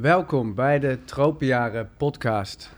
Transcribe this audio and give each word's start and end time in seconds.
Welkom 0.00 0.54
bij 0.54 0.78
de 0.78 0.98
Tropenjaren 1.04 1.90
podcast. 1.96 2.76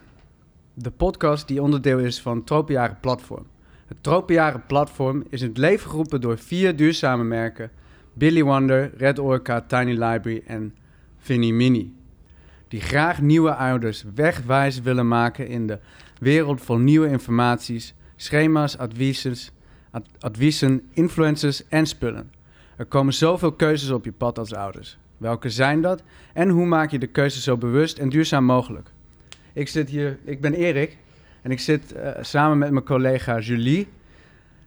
De 0.75 0.91
podcast 0.91 1.49
die 1.49 1.63
onderdeel 1.63 1.99
is 1.99 2.21
van 2.21 2.45
Tropenjaren 2.45 2.99
Platform. 3.01 3.47
Het 3.87 3.97
Tropenjaren 4.01 4.67
Platform 4.67 5.25
is 5.29 5.43
in 5.43 5.49
het 5.49 5.59
leven 5.59 5.91
geroepen 5.91 6.21
door 6.21 6.39
vier 6.39 6.77
duurzame 6.77 7.25
merken... 7.25 7.71
Billy 8.13 8.43
Wonder, 8.43 8.91
Red 8.97 9.19
Orca, 9.19 9.61
Tiny 9.61 9.91
Library 9.91 10.43
en 10.47 10.75
Vinnie 11.19 11.53
Mini. 11.53 11.97
Die 12.69 12.81
graag 12.81 13.21
nieuwe 13.21 13.55
ouders 13.55 14.05
wegwijs 14.15 14.81
willen 14.81 15.09
maken 15.09 15.49
in 15.49 15.67
de 15.67 15.79
wereld 16.19 16.63
van 16.63 16.85
nieuwe 16.85 17.09
informaties, 17.09 17.95
schema's, 18.17 18.79
adviezen, 18.79 19.35
ad- 19.91 20.09
adviezen, 20.19 20.89
influencers 20.93 21.69
en 21.69 21.87
spullen. 21.87 22.33
Er 22.77 22.87
komen 22.87 23.15
zoveel 23.15 23.53
keuzes 23.53 23.91
op 23.91 24.05
je 24.05 24.13
pad 24.13 24.39
als 24.39 24.55
ouders. 24.55 24.99
Welke 25.21 25.51
zijn 25.51 25.81
dat 25.81 26.03
en 26.33 26.49
hoe 26.49 26.67
maak 26.67 26.91
je 26.91 26.99
de 26.99 27.07
keuze 27.07 27.41
zo 27.41 27.57
bewust 27.57 27.99
en 27.99 28.09
duurzaam 28.09 28.45
mogelijk? 28.45 28.91
Ik 29.53 29.69
zit 29.69 29.89
hier, 29.89 30.19
ik 30.25 30.41
ben 30.41 30.55
Erik 30.55 30.97
en 31.43 31.51
ik 31.51 31.61
zit 31.61 31.93
eh, 31.93 32.11
samen 32.21 32.59
met 32.59 32.71
mijn 32.71 32.85
collega 32.85 33.39
Julie 33.39 33.89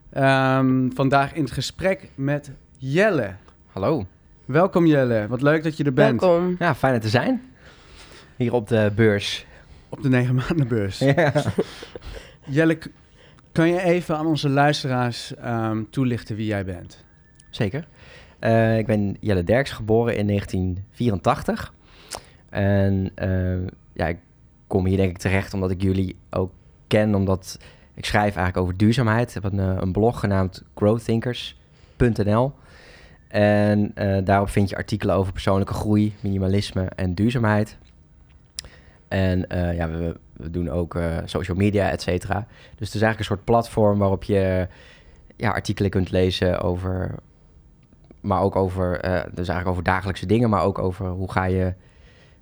ehm, 0.09 0.89
vandaag 0.93 1.33
in 1.33 1.43
het 1.43 1.51
gesprek 1.51 2.09
met 2.15 2.51
Jelle. 2.77 3.35
Hallo. 3.67 4.05
Welkom 4.45 4.85
Jelle, 4.85 5.27
wat 5.27 5.41
leuk 5.41 5.63
dat 5.63 5.77
je 5.77 5.83
er 5.83 5.93
bent 5.93 6.21
Welkom. 6.21 6.55
Ja, 6.59 6.75
fijn 6.75 6.93
er 6.93 7.01
te 7.01 7.09
zijn. 7.09 7.41
Hier 8.35 8.53
op 8.53 8.67
de 8.67 8.91
beurs. 8.95 9.45
op 9.89 10.01
de 10.01 10.09
negen 10.09 10.35
maandenbeurs. 10.35 10.99
Ja. 11.15 11.33
Jelle, 12.45 12.77
kan 13.51 13.67
je 13.67 13.81
even 13.81 14.17
aan 14.17 14.25
onze 14.25 14.49
luisteraars 14.49 15.35
ehm, 15.35 15.83
toelichten 15.89 16.35
wie 16.35 16.45
jij 16.45 16.65
bent? 16.65 17.03
Zeker. 17.49 17.87
Eh, 18.43 18.77
ik 18.77 18.85
ben 18.85 19.17
Jelle 19.19 19.43
Derks, 19.43 19.71
geboren 19.71 20.17
in 20.17 20.27
1984. 20.27 21.73
En 22.49 23.11
eh, 23.15 23.67
ja, 23.93 24.07
ik 24.07 24.17
kom 24.67 24.85
hier 24.85 24.97
denk 24.97 25.09
ik 25.09 25.17
terecht 25.17 25.53
omdat 25.53 25.71
ik 25.71 25.81
jullie 25.81 26.15
ook 26.29 26.51
ken. 26.87 27.15
Omdat 27.15 27.59
ik 27.93 28.05
schrijf 28.05 28.35
eigenlijk 28.35 28.57
over 28.57 28.77
duurzaamheid. 28.77 29.35
Ik 29.35 29.43
heb 29.43 29.53
een, 29.53 29.59
eh, 29.59 29.91
blog 29.91 30.19
genaamd 30.19 30.63
growthinkers.nl. 30.75 32.53
En 33.27 33.93
daarop 34.23 34.49
vind 34.49 34.69
je 34.69 34.75
artikelen 34.75 35.15
over 35.15 35.31
persoonlijke 35.31 35.73
groei, 35.73 36.13
minimalisme 36.19 36.85
en 36.85 37.13
duurzaamheid. 37.13 37.77
En 39.07 39.45
ja, 39.49 39.89
we, 39.89 40.15
doen 40.51 40.69
ook 40.69 40.97
social 41.25 41.57
media, 41.57 41.89
et 41.89 42.01
cetera. 42.01 42.47
Dus 42.75 42.87
het 42.87 42.95
is 42.95 43.01
eigenlijk 43.01 43.19
een 43.19 43.25
soort 43.25 43.43
platform 43.43 43.99
waarop 43.99 44.23
je 44.23 44.67
ja, 45.35 45.49
artikelen 45.49 45.89
kunt 45.91 46.11
lezen 46.11 46.61
over... 46.61 47.15
Maar 48.23 48.41
ook 48.41 48.55
over, 48.55 48.99
eh, 48.99 49.11
dus 49.11 49.35
eigenlijk 49.47 49.67
over 49.67 49.83
dagelijkse 49.83 50.25
dingen, 50.25 50.49
maar 50.49 50.63
ook 50.63 50.79
over 50.79 51.07
hoe 51.07 51.31
ga 51.31 51.43
je... 51.43 51.73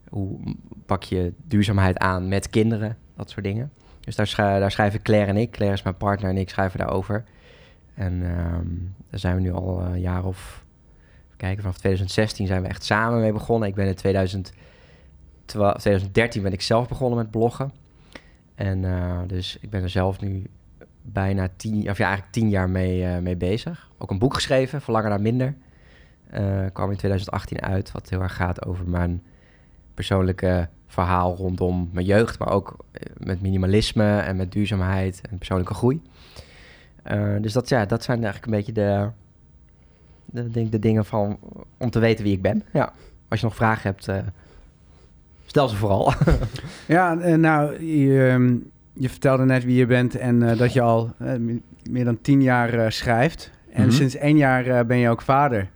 Hoe 0.09 0.39
pak 0.85 1.03
je 1.03 1.33
duurzaamheid 1.43 1.97
aan 1.97 2.27
met 2.27 2.49
kinderen, 2.49 2.97
dat 3.15 3.29
soort 3.29 3.45
dingen. 3.45 3.71
Dus 3.99 4.15
daar, 4.15 4.59
daar 4.59 4.71
schrijven 4.71 5.01
Claire 5.01 5.29
en 5.29 5.37
ik. 5.37 5.51
Claire 5.51 5.75
is 5.75 5.83
mijn 5.83 5.97
partner 5.97 6.29
en 6.29 6.37
ik 6.37 6.49
schrijven 6.49 6.79
daarover. 6.79 7.23
En 7.93 8.23
ehm, 8.23 8.67
daar 9.09 9.19
zijn 9.19 9.35
we 9.35 9.41
nu 9.41 9.53
al 9.53 9.81
een 9.81 9.99
jaar 9.99 10.25
of... 10.25 10.65
Kijken, 11.37 11.61
vanaf 11.61 11.77
2016 11.77 12.47
zijn 12.47 12.61
we 12.61 12.67
echt 12.67 12.83
samen 12.83 13.19
mee 13.19 13.31
begonnen. 13.31 13.69
Ik 13.69 13.75
ben 13.75 13.87
in 13.87 13.95
2012, 13.95 14.53
2013 15.45 16.41
ben 16.41 16.53
ik 16.53 16.61
zelf 16.61 16.87
begonnen 16.87 17.17
met 17.17 17.31
bloggen. 17.31 17.71
En 18.55 18.85
eh, 18.85 19.19
dus 19.27 19.57
ik 19.61 19.69
ben 19.69 19.83
er 19.83 19.89
zelf 19.89 20.19
nu 20.19 20.43
bijna 21.01 21.47
tien, 21.55 21.89
of 21.89 21.97
ja, 21.97 22.05
eigenlijk 22.05 22.33
tien 22.33 22.49
jaar 22.49 22.69
mee, 22.69 23.05
eh, 23.05 23.17
mee 23.17 23.35
bezig. 23.35 23.89
Ook 23.97 24.11
een 24.11 24.19
boek 24.19 24.33
geschreven, 24.33 24.81
Verlangen 24.81 25.09
naar 25.09 25.21
Minder. 25.21 25.55
Eh, 26.31 26.65
kwam 26.73 26.91
in 26.91 26.97
2018 26.97 27.61
uit, 27.61 27.91
wat 27.91 28.09
heel 28.09 28.21
erg 28.21 28.35
gaat 28.35 28.65
over 28.65 28.87
mijn 28.89 29.23
persoonlijke 29.93 30.67
verhaal 30.87 31.35
rondom 31.35 31.89
mijn 31.93 32.05
jeugd, 32.05 32.39
maar 32.39 32.49
ook 32.51 32.75
eh, 32.91 33.01
met 33.17 33.41
minimalisme 33.41 34.17
en 34.17 34.35
met 34.35 34.51
duurzaamheid 34.51 35.21
en 35.29 35.37
persoonlijke 35.37 35.73
groei. 35.73 36.01
Eh, 37.03 37.35
dus 37.41 37.53
dat, 37.53 37.69
ja, 37.69 37.85
dat 37.85 38.03
zijn 38.03 38.23
eigenlijk 38.23 38.45
een 38.45 38.57
beetje 38.57 38.71
de, 38.73 39.09
de, 40.25 40.49
denk- 40.51 40.71
de 40.71 40.79
dingen 40.79 41.05
van, 41.05 41.39
om 41.77 41.89
te 41.89 41.99
weten 41.99 42.23
wie 42.23 42.33
ik 42.33 42.41
ben. 42.41 42.63
Ja. 42.73 42.93
Als 43.27 43.39
je 43.39 43.45
nog 43.45 43.55
vragen 43.55 43.89
hebt, 43.89 44.09
stel 45.45 45.67
ze 45.67 45.75
vooral. 45.75 46.13
Ja, 46.87 47.13
nou, 47.35 47.85
je, 47.85 48.27
ehm, 48.29 48.55
je 48.93 49.09
vertelde 49.09 49.45
net 49.45 49.63
wie 49.63 49.75
je 49.77 49.85
bent 49.85 50.15
en 50.17 50.57
dat 50.57 50.73
je 50.73 50.81
al 50.81 51.13
me- 51.17 51.61
meer 51.89 52.05
dan 52.05 52.21
tien 52.21 52.41
jaar 52.41 52.91
schrijft. 52.91 53.51
En 53.73 53.81
Mhm. 53.85 53.91
sinds 53.91 54.15
één 54.15 54.37
jaar 54.37 54.85
ben 54.85 54.97
je 54.97 55.09
ook 55.09 55.21
vader. 55.21 55.69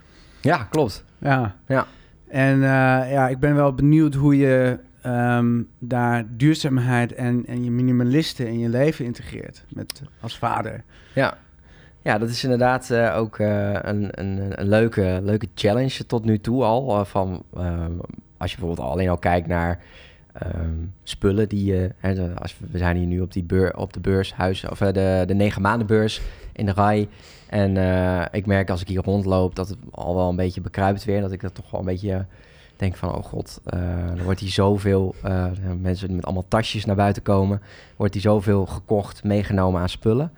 Ja, 0.46 0.64
klopt. 0.64 1.04
Ja. 1.18 1.56
Ja. 1.68 1.86
En 2.28 2.54
eh, 2.54 3.12
ja, 3.12 3.28
ik 3.28 3.40
ben 3.40 3.56
wel 3.56 3.74
benieuwd 3.74 4.14
hoe 4.14 4.38
je 4.38 4.80
ehm, 5.02 5.62
daar 5.80 6.26
duurzaamheid 6.30 7.14
en, 7.14 7.46
en 7.46 7.64
je 7.64 7.72
minimalisten 7.72 8.48
in 8.48 8.60
je 8.60 8.70
leven 8.70 9.06
integreert 9.06 9.64
met, 9.70 10.02
als 10.22 10.38
vader. 10.38 10.84
Ja, 11.14 11.38
ja 12.02 12.18
dat 12.18 12.30
is 12.30 12.44
inderdaad 12.44 12.90
eh, 12.90 13.18
ook 13.18 13.40
eh, 13.40 13.72
een, 13.72 14.08
een, 14.12 14.60
een 14.62 14.68
leuke, 14.68 15.20
leuke 15.24 15.48
challenge 15.56 16.06
tot 16.06 16.26
nu 16.26 16.40
toe 16.40 16.64
al. 16.64 17.06
van, 17.06 17.44
ehm, 17.54 17.92
als 18.38 18.52
je 18.52 18.58
bijvoorbeeld 18.58 18.90
alleen 18.90 19.10
al 19.10 19.18
kijkt 19.18 19.48
naar 19.48 19.80
ehm, 20.34 20.76
spullen 21.04 21.50
die 21.50 21.66
je... 21.66 21.92
als 22.38 22.58
we, 22.58 22.66
we 22.72 22.78
zijn 22.78 22.98
hier 22.98 23.08
nu 23.08 23.22
op, 23.22 23.34
die 23.34 23.44
beur, 23.44 23.78
op 23.78 23.94
de 23.94 24.00
beurs, 24.00 24.34
huis, 24.34 24.70
of 24.70 24.78
de, 24.78 25.24
de 25.28 25.34
negen 25.34 25.62
maandenbeurs 25.62 26.22
in 26.54 26.66
de 26.66 26.74
RAI. 26.74 27.10
En 27.56 27.78
eh, 27.78 28.26
ik 28.32 28.46
merk 28.46 28.70
als 28.70 28.82
ik 28.82 28.88
hier 28.88 29.04
rondloop 29.04 29.56
dat 29.56 29.70
het 29.70 29.78
al 29.92 30.16
wel 30.16 30.30
een 30.30 30.36
beetje 30.36 30.62
bekruipt 30.62 31.06
weer. 31.06 31.22
Dat 31.22 31.32
ik 31.32 31.42
dat 31.42 31.56
toch 31.56 31.72
wel 31.72 31.80
een 31.80 31.86
beetje 31.86 32.26
denk 32.76 32.96
van, 32.96 33.16
oh 33.16 33.24
god, 33.24 33.62
eh, 33.66 33.80
er 34.18 34.24
wordt 34.24 34.40
hier 34.40 34.50
zoveel... 34.50 35.16
eh, 35.24 35.46
mensen 35.82 36.16
met 36.16 36.26
allemaal 36.26 36.46
tasjes 36.48 36.86
naar 36.86 36.96
buiten 36.96 37.24
komen. 37.24 37.62
Wordt 37.96 38.14
hier 38.14 38.22
zoveel 38.22 38.66
gekocht, 38.66 39.24
meegenomen 39.24 39.82
aan 39.82 39.90
spullen. 39.90 40.32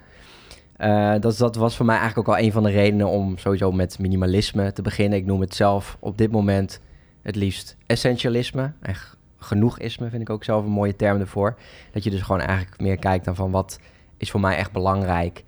Dat, 1.20 1.38
dat 1.38 1.56
was 1.56 1.76
voor 1.76 1.86
mij 1.86 1.98
eigenlijk 1.98 2.28
ook 2.30 2.36
al 2.36 2.42
een 2.44 2.52
van 2.52 2.64
de 2.64 2.70
redenen 2.70 3.08
om 3.08 3.38
sowieso 3.38 3.72
met 3.72 4.00
minimalisme 4.00 4.74
te 4.74 4.82
beginnen. 4.82 5.20
Ik 5.20 5.26
noem 5.26 5.42
het 5.42 5.56
zelf 5.56 5.98
op 6.00 6.18
dit 6.18 6.32
moment 6.32 6.82
het 7.22 7.36
liefst 7.36 7.78
essentialisme. 7.86 8.72
En 8.82 8.96
genoegisme 9.38 10.10
vind 10.10 10.22
ik 10.22 10.30
ook 10.30 10.44
zelf 10.44 10.64
een 10.64 10.72
mooie 10.72 10.96
term 10.96 11.20
ervoor. 11.20 11.58
Dat 11.92 12.04
je 12.04 12.10
dus 12.10 12.22
gewoon 12.22 12.42
eigenlijk 12.42 12.82
meer 12.82 12.98
kijkt 12.98 13.26
dan 13.26 13.36
van 13.36 13.52
wat 13.52 13.80
is 14.18 14.32
voor 14.32 14.40
mij 14.40 14.58
echt 14.58 14.72
belangrijk 14.72 15.44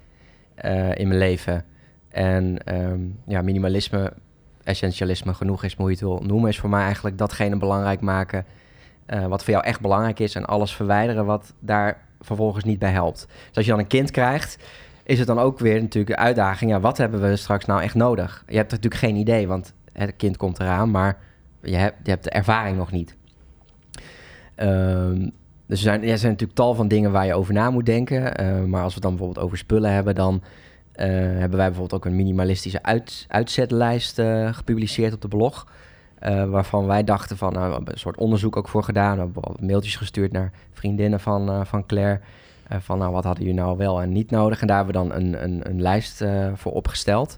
eh, 0.61 0.95
in 0.95 1.07
mijn 1.07 1.19
leven. 1.19 1.65
En 2.09 2.63
ehm, 2.63 2.99
ja, 3.25 3.41
minimalisme, 3.41 4.13
essentialisme, 4.63 5.33
genoegisme, 5.33 5.81
hoe 5.81 5.91
je 5.91 5.97
het 5.97 6.05
wil 6.05 6.21
noemen, 6.23 6.49
is 6.49 6.59
voor 6.59 6.69
mij 6.69 6.83
eigenlijk 6.83 7.17
datgene 7.17 7.57
belangrijk 7.57 8.01
maken 8.01 8.45
eh, 9.05 9.25
wat 9.25 9.43
voor 9.43 9.53
jou 9.53 9.65
echt 9.65 9.81
belangrijk 9.81 10.19
is. 10.19 10.35
En 10.35 10.45
alles 10.45 10.75
verwijderen 10.75 11.25
wat 11.25 11.53
daar 11.59 12.07
vervolgens 12.21 12.63
niet 12.63 12.79
bij 12.79 12.91
helpt. 12.91 13.27
Dus 13.47 13.55
als 13.55 13.65
je 13.65 13.71
dan 13.71 13.79
een 13.79 13.87
kind 13.87 14.11
krijgt, 14.11 14.57
is 15.03 15.17
het 15.17 15.27
dan 15.27 15.39
ook 15.39 15.59
weer 15.59 15.81
natuurlijk 15.81 16.17
een 16.17 16.25
uitdaging. 16.25 16.71
Ja, 16.71 16.79
wat 16.79 16.97
hebben 16.97 17.21
we 17.21 17.35
straks 17.35 17.65
nou 17.65 17.81
echt 17.81 17.95
nodig? 17.95 18.43
Je 18.47 18.55
hebt 18.55 18.71
natuurlijk 18.71 19.01
geen 19.01 19.15
idee, 19.15 19.47
want 19.47 19.73
het 19.93 20.15
kind 20.15 20.37
komt 20.37 20.59
eraan, 20.59 20.91
maar 20.91 21.17
je 21.61 21.75
hebt, 21.75 21.97
je 22.03 22.09
hebt 22.09 22.23
de 22.23 22.29
ervaring 22.29 22.77
nog 22.77 22.91
niet. 22.91 23.15
Ehm, 24.55 25.29
dus 25.69 25.77
er 25.77 25.83
zijn, 25.83 26.01
er 26.03 26.17
zijn 26.17 26.31
natuurlijk 26.31 26.59
tal 26.59 26.73
van 26.73 26.87
dingen 26.87 27.11
waar 27.11 27.25
je 27.25 27.33
over 27.33 27.53
na 27.53 27.69
moet 27.69 27.85
denken. 27.85 28.35
Eh, 28.35 28.63
maar 28.63 28.83
als 28.83 28.93
we 28.93 28.99
het 28.99 29.03
dan 29.03 29.15
bijvoorbeeld 29.15 29.45
over 29.45 29.57
spullen 29.57 29.91
hebben, 29.91 30.15
dan 30.15 30.41
eh, 30.91 31.07
hebben 31.15 31.57
wij 31.57 31.67
bijvoorbeeld 31.67 31.93
ook 31.93 32.05
een 32.05 32.15
minimalistische 32.15 32.83
uit, 32.83 33.25
uitzetlijst 33.27 34.19
eh, 34.19 34.53
gepubliceerd 34.53 35.13
op 35.13 35.21
de 35.21 35.27
blog. 35.27 35.67
Waarvan 36.49 36.85
wij 36.85 37.03
dachten 37.03 37.37
van, 37.37 37.53
nou, 37.53 37.67
we 37.67 37.73
hebben 37.73 37.93
een 37.93 37.99
soort 37.99 38.17
onderzoek 38.17 38.57
ook 38.57 38.67
voor 38.67 38.83
gedaan. 38.83 39.15
We 39.15 39.21
hebben 39.21 39.65
mailtjes 39.65 39.95
gestuurd 39.95 40.31
naar 40.31 40.51
vriendinnen 40.71 41.19
van, 41.19 41.65
van 41.65 41.85
Claire. 41.85 42.19
van, 42.69 42.97
nou, 42.97 43.11
wat 43.11 43.23
hadden 43.23 43.43
jullie 43.43 43.59
nou 43.59 43.77
wel 43.77 44.01
en 44.01 44.11
niet 44.11 44.31
nodig? 44.31 44.61
En 44.61 44.67
daar 44.67 44.77
hebben 44.77 44.95
we 44.95 45.09
dan 45.09 45.21
een, 45.21 45.43
een, 45.43 45.69
een 45.69 45.81
lijst 45.81 46.23
voor 46.53 46.71
opgesteld. 46.71 47.37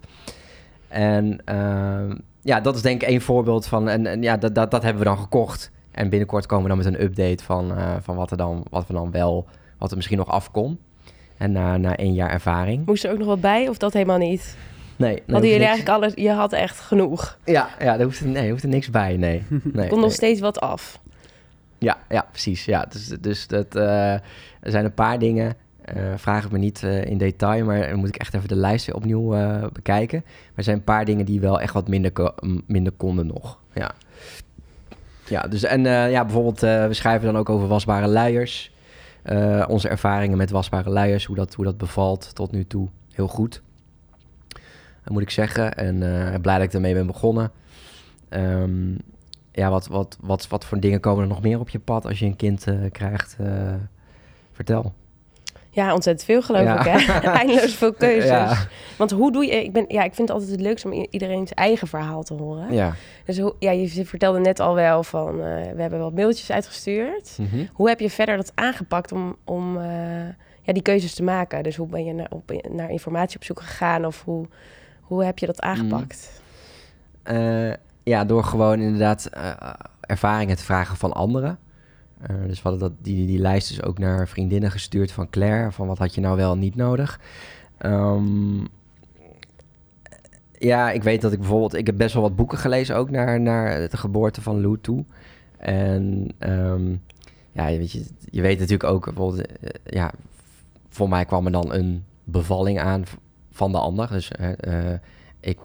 En 0.87 1.41
ehm, 1.45 2.15
ja, 2.41 2.59
dat 2.59 2.75
is 2.75 2.81
denk 2.81 3.01
ik 3.01 3.07
één 3.07 3.21
voorbeeld 3.21 3.65
van... 3.65 3.89
En, 3.89 4.07
en 4.07 4.21
ja, 4.21 4.37
dat, 4.37 4.55
dat, 4.55 4.71
dat 4.71 4.83
hebben 4.83 5.03
we 5.03 5.09
dan 5.09 5.17
gekocht. 5.17 5.71
En 5.91 6.09
binnenkort 6.09 6.45
komen 6.45 6.63
we 6.63 6.75
dan 6.75 6.77
met 6.77 6.87
een 6.93 7.03
update 7.03 7.43
van, 7.43 7.77
eh, 7.77 7.95
van 8.01 8.15
wat, 8.15 8.31
er 8.31 8.37
dan, 8.37 8.65
wat 8.69 8.87
we 8.87 8.93
dan 8.93 9.11
wel... 9.11 9.47
Wat 9.77 9.89
er 9.89 9.95
misschien 9.95 10.17
nog 10.17 10.29
af 10.29 10.51
kon. 10.51 10.79
En 11.37 11.51
na, 11.51 11.77
na 11.77 11.95
één 11.95 12.13
jaar 12.13 12.29
ervaring. 12.29 12.85
Moest 12.85 13.03
er 13.03 13.11
ook 13.11 13.17
nog 13.17 13.27
wat 13.27 13.41
bij 13.41 13.67
of 13.69 13.77
dat 13.77 13.93
helemaal 13.93 14.17
niet? 14.17 14.55
Nee, 14.95 15.09
nee, 15.11 15.21
Hadden 15.27 15.49
jullie 15.49 15.65
niks. 15.65 15.69
eigenlijk 15.71 16.03
alles... 16.03 16.13
Je 16.15 16.31
had 16.31 16.53
echt 16.53 16.79
genoeg. 16.79 17.37
Ja, 17.45 17.69
ja 17.79 17.97
er, 17.97 18.03
hoeft, 18.03 18.19
er- 18.19 18.27
nee, 18.27 18.43
er 18.43 18.49
hoeft 18.49 18.63
er 18.63 18.69
niks 18.69 18.89
bij, 18.89 19.17
nee. 19.17 19.43
nee, 19.73 19.87
Kon 19.89 19.99
nog 19.99 20.11
steeds 20.11 20.39
wat 20.39 20.59
af. 20.59 20.99
Ja, 21.77 21.97
ja, 22.09 22.25
precies. 22.31 22.65
Ja, 22.65 22.85
dus, 22.89 23.07
dus 23.07 23.47
dat, 23.47 23.75
eh, 23.75 24.13
er 24.13 24.21
zijn 24.61 24.85
een 24.85 24.93
paar 24.93 25.19
dingen. 25.19 25.53
eh 25.85 25.95
vraag 26.15 26.43
het 26.43 26.51
me 26.51 26.57
niet 26.57 26.83
eh, 26.83 27.05
in 27.05 27.17
detail, 27.17 27.65
maar 27.65 27.89
dan 27.89 27.99
moet 27.99 28.07
ik 28.07 28.15
echt 28.17 28.33
even 28.33 28.47
de 28.47 28.55
lijst 28.55 28.85
weer 28.85 28.95
opnieuw 28.95 29.33
eh, 29.35 29.63
bekijken. 29.73 30.21
Maar 30.25 30.33
er 30.55 30.63
zijn 30.63 30.77
een 30.77 30.83
paar 30.83 31.05
dingen 31.05 31.25
die 31.25 31.39
wel 31.39 31.59
echt 31.61 31.73
wat 31.73 31.87
minder, 31.87 32.11
ko- 32.11 32.35
minder 32.67 32.91
konden 32.97 33.27
nog. 33.27 33.59
Ja, 33.73 33.91
ja 35.31 35.41
dus 35.41 35.63
en 35.63 35.85
eh, 35.85 36.11
ja, 36.11 36.23
bijvoorbeeld, 36.23 36.63
eh, 36.63 36.87
we 36.87 36.93
schrijven 36.93 37.25
dan 37.25 37.37
ook 37.37 37.49
over 37.49 37.67
wasbare 37.67 38.07
luiers. 38.07 38.71
Eh, 39.23 39.65
onze 39.67 39.89
ervaringen 39.89 40.37
met 40.37 40.49
wasbare 40.49 40.89
luiers, 40.89 41.25
hoe 41.25 41.35
dat, 41.35 41.53
hoe 41.53 41.65
dat 41.65 41.77
bevalt 41.77 42.35
tot 42.35 42.51
nu 42.51 42.65
toe. 42.65 42.87
Heel 43.13 43.27
goed. 43.27 43.61
Moet 45.05 45.21
ik 45.21 45.29
zeggen. 45.29 45.73
En 45.73 45.97
blij 46.41 46.57
dat 46.57 46.65
ik 46.67 46.73
ermee 46.73 46.93
ben 46.93 47.05
begonnen. 47.05 47.51
Ehm, 48.29 48.91
ja, 49.51 49.69
wat, 49.69 49.87
wat, 49.87 50.17
wat, 50.21 50.47
wat 50.47 50.65
voor 50.65 50.79
dingen 50.79 50.99
komen 50.99 51.23
er 51.23 51.29
nog 51.29 51.41
meer 51.41 51.59
op 51.59 51.69
je 51.69 51.79
pad 51.79 52.05
als 52.05 52.19
je 52.19 52.25
een 52.25 52.35
kind 52.35 52.65
krijgt? 52.91 53.37
Vertel. 54.51 54.93
Ja, 55.73 55.93
ontzettend 55.93 56.25
veel 56.25 56.41
geloof 56.41 56.63
Ja. 56.63 56.85
ik. 56.85 57.01
Hè? 57.01 57.19
Eindeloos 57.39 57.73
veel 57.75 57.93
keuzes. 57.93 58.29
Ja. 58.29 58.57
Want 58.97 59.11
hoe 59.11 59.31
doe 59.31 59.45
je... 59.45 59.63
Ik, 59.63 59.73
ben, 59.73 59.85
ja, 59.87 60.03
ik 60.03 60.13
vind 60.13 60.27
het 60.27 60.37
altijd 60.37 60.51
het 60.51 60.61
leukste 60.61 60.87
om 60.91 61.07
iedereen 61.09 61.47
zijn 61.47 61.59
eigen 61.59 61.87
verhaal 61.87 62.23
te 62.23 62.33
horen. 62.33 62.73
Ja. 62.73 62.93
Dus 63.25 63.39
hoe, 63.39 63.55
ja, 63.59 63.71
je 63.71 64.05
vertelde 64.05 64.39
net 64.39 64.59
al 64.59 64.75
wel 64.75 65.03
van... 65.03 65.29
eh, 65.29 65.71
we 65.75 65.81
hebben 65.81 65.99
wat 65.99 66.13
mailtjes 66.13 66.51
uitgestuurd. 66.51 67.37
Mhm. 67.37 67.65
Hoe 67.73 67.87
heb 67.89 67.99
je 67.99 68.09
verder 68.09 68.35
dat 68.37 68.51
aangepakt 68.55 69.11
om, 69.11 69.35
om 69.43 69.77
eh, 69.77 69.83
ja, 70.61 70.73
die 70.73 70.81
keuzes 70.81 71.13
te 71.13 71.23
maken? 71.23 71.63
Dus 71.63 71.75
hoe 71.75 71.87
ben 71.87 72.05
je 72.05 72.13
naar, 72.13 72.27
op, 72.29 72.51
naar 72.69 72.89
informatie 72.89 73.35
op 73.37 73.43
zoek 73.43 73.59
gegaan? 73.61 74.05
Of 74.05 74.23
hoe, 74.25 74.45
hoe 75.01 75.23
heb 75.23 75.39
je 75.39 75.45
dat 75.45 75.61
aangepakt? 75.61 76.41
Eh, 77.23 77.71
ja, 78.03 78.25
door 78.25 78.43
gewoon 78.43 78.79
inderdaad 78.79 79.29
ervaringen 80.01 80.55
te 80.55 80.63
vragen 80.63 80.97
van 80.97 81.13
anderen. 81.13 81.59
Eh, 82.21 82.35
dus 82.47 82.61
we 82.61 82.69
hadden 82.69 82.89
dat, 82.89 83.03
die, 83.03 83.25
die 83.27 83.39
lijst 83.39 83.67
dus 83.67 83.83
ook 83.83 83.97
naar 83.97 84.27
vriendinnen 84.27 84.71
gestuurd 84.71 85.11
van 85.11 85.29
Claire. 85.29 85.71
Van 85.71 85.87
wat 85.87 85.97
had 85.97 86.15
je 86.15 86.21
nou 86.21 86.35
wel 86.35 86.57
niet 86.57 86.75
nodig. 86.75 87.19
Ehm, 87.77 88.63
ja, 90.59 90.91
ik 90.91 91.03
weet 91.03 91.21
dat 91.21 91.31
ik 91.31 91.39
bijvoorbeeld... 91.39 91.73
Ik 91.73 91.85
heb 91.85 91.97
best 91.97 92.13
wel 92.13 92.23
wat 92.23 92.35
boeken 92.35 92.57
gelezen 92.57 92.95
ook 92.95 93.09
naar, 93.09 93.41
naar 93.41 93.89
de 93.89 93.97
geboorte 93.97 94.41
van 94.41 94.61
Lou 94.61 94.77
toe. 94.81 95.05
En 95.57 96.27
ehm, 96.37 96.91
ja, 97.51 97.65
weet, 97.65 97.91
je, 97.91 98.05
je 98.29 98.41
weet 98.41 98.59
natuurlijk 98.59 98.89
ook 98.89 99.05
bijvoorbeeld... 99.05 99.47
eh, 99.47 99.69
ja, 99.83 100.11
voor 100.89 101.09
mij 101.09 101.25
kwam 101.25 101.45
er 101.45 101.51
dan 101.51 101.73
een 101.73 102.03
bevalling 102.23 102.79
aan 102.79 103.03
van 103.51 103.71
de 103.71 103.77
ander. 103.77 104.09
Dus 104.09 104.31
eh, 104.31 104.93
ik 105.39 105.59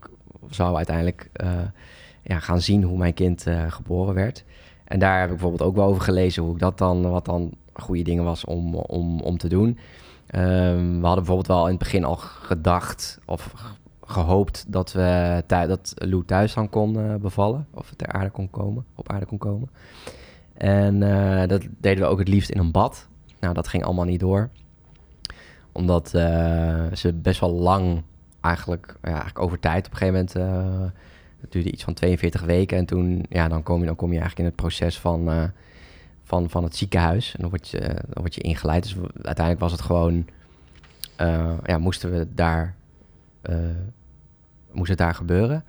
zou 0.51 0.77
uiteindelijk 0.77 1.31
ja, 2.23 2.39
gaan 2.39 2.61
zien 2.61 2.83
hoe 2.83 2.99
mijn 2.99 3.15
kind 3.15 3.47
geboren 3.69 4.15
werd. 4.15 4.45
En 4.87 4.99
daar 4.99 5.15
heb 5.21 5.25
ik 5.31 5.37
bijvoorbeeld 5.37 5.69
ook 5.69 5.77
wel 5.77 5.87
over 5.87 6.03
gelezen 6.03 6.43
hoe 6.43 6.53
ik 6.53 6.59
dat 6.59 6.79
dan, 6.79 7.11
wat 7.11 7.25
dan 7.25 7.53
goede 7.73 8.03
dingen 8.03 8.25
was 8.25 8.45
om, 8.45 8.75
om, 8.75 9.21
om 9.21 9.39
te 9.39 9.49
doen. 9.49 9.79
Ehm, 10.27 11.01
we 11.01 11.07
hadden 11.07 11.25
bijvoorbeeld 11.25 11.47
wel 11.47 11.65
in 11.65 11.71
het 11.71 11.79
begin 11.79 12.05
al 12.05 12.17
gedacht 12.17 13.19
of 13.25 13.53
ge- 13.55 13.75
gehoopt 14.07 14.65
dat 14.69 14.93
we 14.93 15.43
thu- 15.47 15.67
dat 15.67 15.93
Lou 15.95 16.25
thuis 16.25 16.55
dan 16.55 16.69
kon 16.69 16.99
eh, 17.01 17.15
bevallen 17.15 17.67
of 17.71 17.93
ter 17.97 18.09
aarde 18.13 18.31
kon 18.31 18.51
komen, 18.51 18.85
op 18.95 19.13
aarde 19.13 19.27
kon 19.27 19.39
komen. 19.39 19.71
En 20.55 21.03
eh, 21.03 21.49
dat 21.49 21.67
deden 21.81 22.05
we 22.05 22.11
ook 22.11 22.19
het 22.19 22.29
liefst 22.29 22.51
in 22.51 22.59
een 22.59 22.71
bad. 22.71 23.09
Nou, 23.41 23.55
dat 23.55 23.69
ging 23.69 23.85
allemaal 23.85 24.05
niet 24.05 24.21
door. 24.21 24.49
Omdat 25.73 26.15
eh, 26.15 26.85
ze 26.93 27.13
best 27.13 27.41
wel 27.41 27.53
lang 27.53 28.03
eigenlijk, 28.41 28.97
ja, 29.03 29.09
eigenlijk 29.09 29.39
over 29.39 29.61
tijd 29.61 29.87
op 29.87 29.93
een 29.93 29.99
gegeven 29.99 30.29
moment... 30.35 30.93
eh, 31.47 31.53
het 31.53 31.53
duurde 31.53 31.71
iets 31.71 31.85
van 31.85 31.95
42 31.95 32.43
weken. 32.43 32.79
En 32.79 32.87
toen, 32.87 33.25
ja, 33.29 33.49
dan 33.49 33.63
kom 33.63 33.81
je, 33.81 33.87
dan 33.87 33.97
kom 33.97 34.13
je 34.13 34.19
eigenlijk 34.19 34.41
in 34.41 34.47
het 34.55 34.57
proces 34.57 34.99
van, 34.99 35.31
eh, 35.31 35.45
van, 36.25 36.51
van 36.51 36.65
het 36.65 36.77
ziekenhuis. 36.77 37.35
En 37.35 37.41
dan 37.41 37.51
word 37.51 37.69
je, 37.69 37.79
dan 37.81 38.23
word 38.23 38.35
je 38.35 38.41
ingeleid. 38.41 38.83
Dus 38.83 38.97
uiteindelijk 39.15 39.61
was 39.61 39.73
het 39.73 39.81
gewoon... 39.83 40.27
eh, 41.17 41.53
ja, 41.65 41.79
moesten 41.79 42.13
we 42.13 42.27
daar... 42.35 42.75
eh, 43.43 43.55
moest 44.73 44.89
het 44.89 44.99
daar 44.99 45.15
gebeuren. 45.15 45.65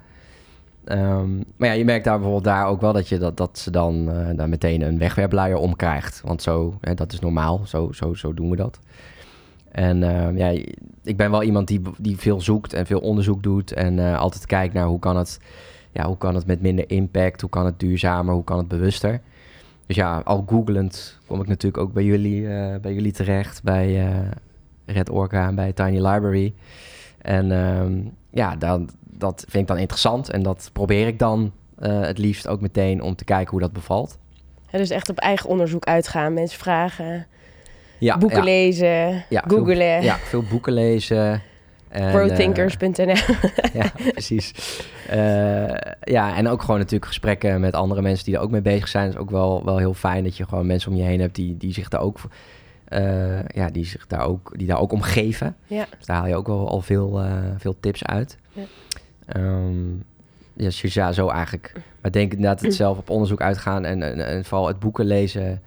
Ehm, 0.84 1.36
maar 1.56 1.68
ja, 1.68 1.72
je 1.72 1.86
merkt 1.86 2.06
daar 2.06 2.14
bijvoorbeeld 2.16 2.44
daar 2.44 2.68
ook 2.68 2.82
wel 2.82 2.94
dat, 2.94 3.10
je 3.10 3.18
dat, 3.18 3.38
dat 3.38 3.58
ze 3.58 3.72
dan 3.72 4.12
eh, 4.12 4.38
daar 4.38 4.50
meteen 4.50 4.82
een 4.82 4.98
wegwerpluier 4.98 5.58
om 5.58 5.76
krijgt. 5.76 6.22
Want 6.22 6.42
zo, 6.42 6.78
hè, 6.82 6.94
dat 6.94 7.14
is 7.14 7.20
normaal. 7.20 7.62
Zo, 7.66 7.92
zo, 7.92 8.14
zo 8.14 8.34
doen 8.34 8.50
we 8.50 8.56
dat. 8.56 8.80
En 9.78 10.04
ehm, 10.04 10.38
ja, 10.38 10.62
ik 11.04 11.18
ben 11.18 11.32
wel 11.32 11.44
iemand 11.44 11.68
die, 11.68 11.82
die 11.98 12.18
veel 12.18 12.42
zoekt 12.42 12.74
en 12.74 12.86
veel 12.86 13.00
onderzoek 13.00 13.44
doet. 13.44 13.74
En 13.74 14.00
eh, 14.00 14.20
altijd 14.20 14.46
kijkt 14.46 14.74
naar 14.74 14.86
hoe 14.86 15.00
kan, 15.00 15.18
het, 15.18 15.40
ja, 15.92 16.06
hoe 16.06 16.18
kan 16.18 16.36
het 16.36 16.46
met 16.46 16.62
minder 16.62 16.90
impact, 16.90 17.42
hoe 17.42 17.50
kan 17.50 17.66
het 17.66 17.80
duurzamer, 17.80 18.34
hoe 18.34 18.44
kan 18.44 18.58
het 18.58 18.68
bewuster. 18.68 19.22
Dus 19.86 19.96
ja, 19.96 20.22
al 20.24 20.46
googelend 20.50 21.18
kom 21.28 21.42
ik 21.42 21.48
natuurlijk 21.48 21.84
ook 21.84 21.94
bij 21.94 22.04
jullie, 22.04 22.48
eh, 22.48 22.80
bij 22.80 22.94
jullie 22.94 23.12
terecht, 23.12 23.64
bij 23.64 24.06
eh, 24.06 24.16
Red 24.86 25.10
Orca 25.10 25.48
en 25.48 25.56
bij 25.56 25.74
Tiny 25.74 26.08
Library. 26.08 26.54
En 27.22 27.52
ehm, 27.52 28.02
ja, 28.30 28.56
dan, 28.56 28.90
dat 29.04 29.46
vind 29.48 29.62
ik 29.62 29.68
dan 29.68 29.78
interessant 29.78 30.30
en 30.30 30.44
dat 30.44 30.70
probeer 30.74 31.08
ik 31.08 31.20
dan 31.20 31.52
het 31.80 32.18
liefst 32.18 32.48
ook 32.48 32.62
meteen 32.62 33.02
om 33.02 33.16
te 33.16 33.24
kijken 33.24 33.52
hoe 33.52 33.60
dat 33.60 33.74
bevalt. 33.74 34.18
Dus 34.72 34.90
echt 34.90 35.10
op 35.10 35.18
eigen 35.18 35.50
onderzoek 35.50 35.86
uitgaan, 35.86 36.34
mensen 36.34 36.60
vragen, 36.60 37.28
Ja, 37.98 38.18
boeken 38.18 38.38
ja, 38.38 38.44
lezen, 38.44 39.26
ja, 39.30 39.44
veel- 39.48 39.58
googlen, 39.58 40.04
ja, 40.04 40.18
veel 40.18 40.44
boeken 40.44 40.74
lezen. 40.74 41.42
En, 41.90 42.04
eh, 42.04 42.12
ja, 43.74 43.92
precies. 44.12 44.54
Eh, 45.10 45.18
ja, 46.02 46.36
en 46.36 46.48
ook 46.48 46.62
gewoon 46.62 46.78
natuurlijk 46.78 47.06
gesprekken 47.06 47.60
met 47.60 47.74
andere 47.74 48.02
mensen 48.02 48.26
die 48.26 48.36
er 48.36 48.42
ook 48.42 48.52
mee 48.52 48.62
bezig 48.62 48.88
zijn. 48.88 49.10
is 49.10 49.18
ook 49.18 49.30
wel, 49.30 49.66
wel 49.66 49.78
heel 49.78 49.94
fijn 49.94 50.24
dat 50.24 50.38
je 50.38 50.46
gewoon 50.48 50.66
mensen 50.66 50.92
om 50.92 50.98
je 50.98 51.04
heen 51.04 51.20
hebt 51.20 51.36
die, 51.36 51.58
die 51.58 51.74
zich 51.74 51.90
daar 51.90 52.02
ook, 52.02 52.20
eh, 52.88 53.46
ja, 53.48 53.70
die 53.70 53.86
zich 53.86 54.08
daar 54.08 54.26
ook, 54.28 54.54
die 54.58 54.68
daar 54.68 54.80
ook 54.80 54.92
om 54.92 55.02
geven. 55.02 55.56
ja. 55.68 55.86
Dus 55.98 56.06
daar 56.06 56.18
haal 56.18 56.28
je 56.28 56.36
ook 56.36 56.48
wel 56.48 56.70
al 56.70 56.82
veel, 56.82 57.22
veel 57.58 57.76
tips 57.80 58.06
uit. 58.06 58.38
Ja. 58.52 58.64
Ja, 60.54 60.64
dus 60.82 60.94
ja, 60.94 61.12
zo 61.12 61.30
eigenlijk. 61.30 61.72
Maar 61.74 61.84
ik 62.02 62.14
denk 62.14 62.34
inderdaad 62.34 62.62
het 62.66 62.76
zelf 62.76 62.98
op 62.98 63.10
onderzoek 63.10 63.42
uitgaan 63.42 63.86
en, 63.86 64.04
en, 64.04 64.28
en 64.28 64.46
vooral 64.46 64.68
het 64.68 64.80
boeken 64.80 65.06
lezen 65.06 65.62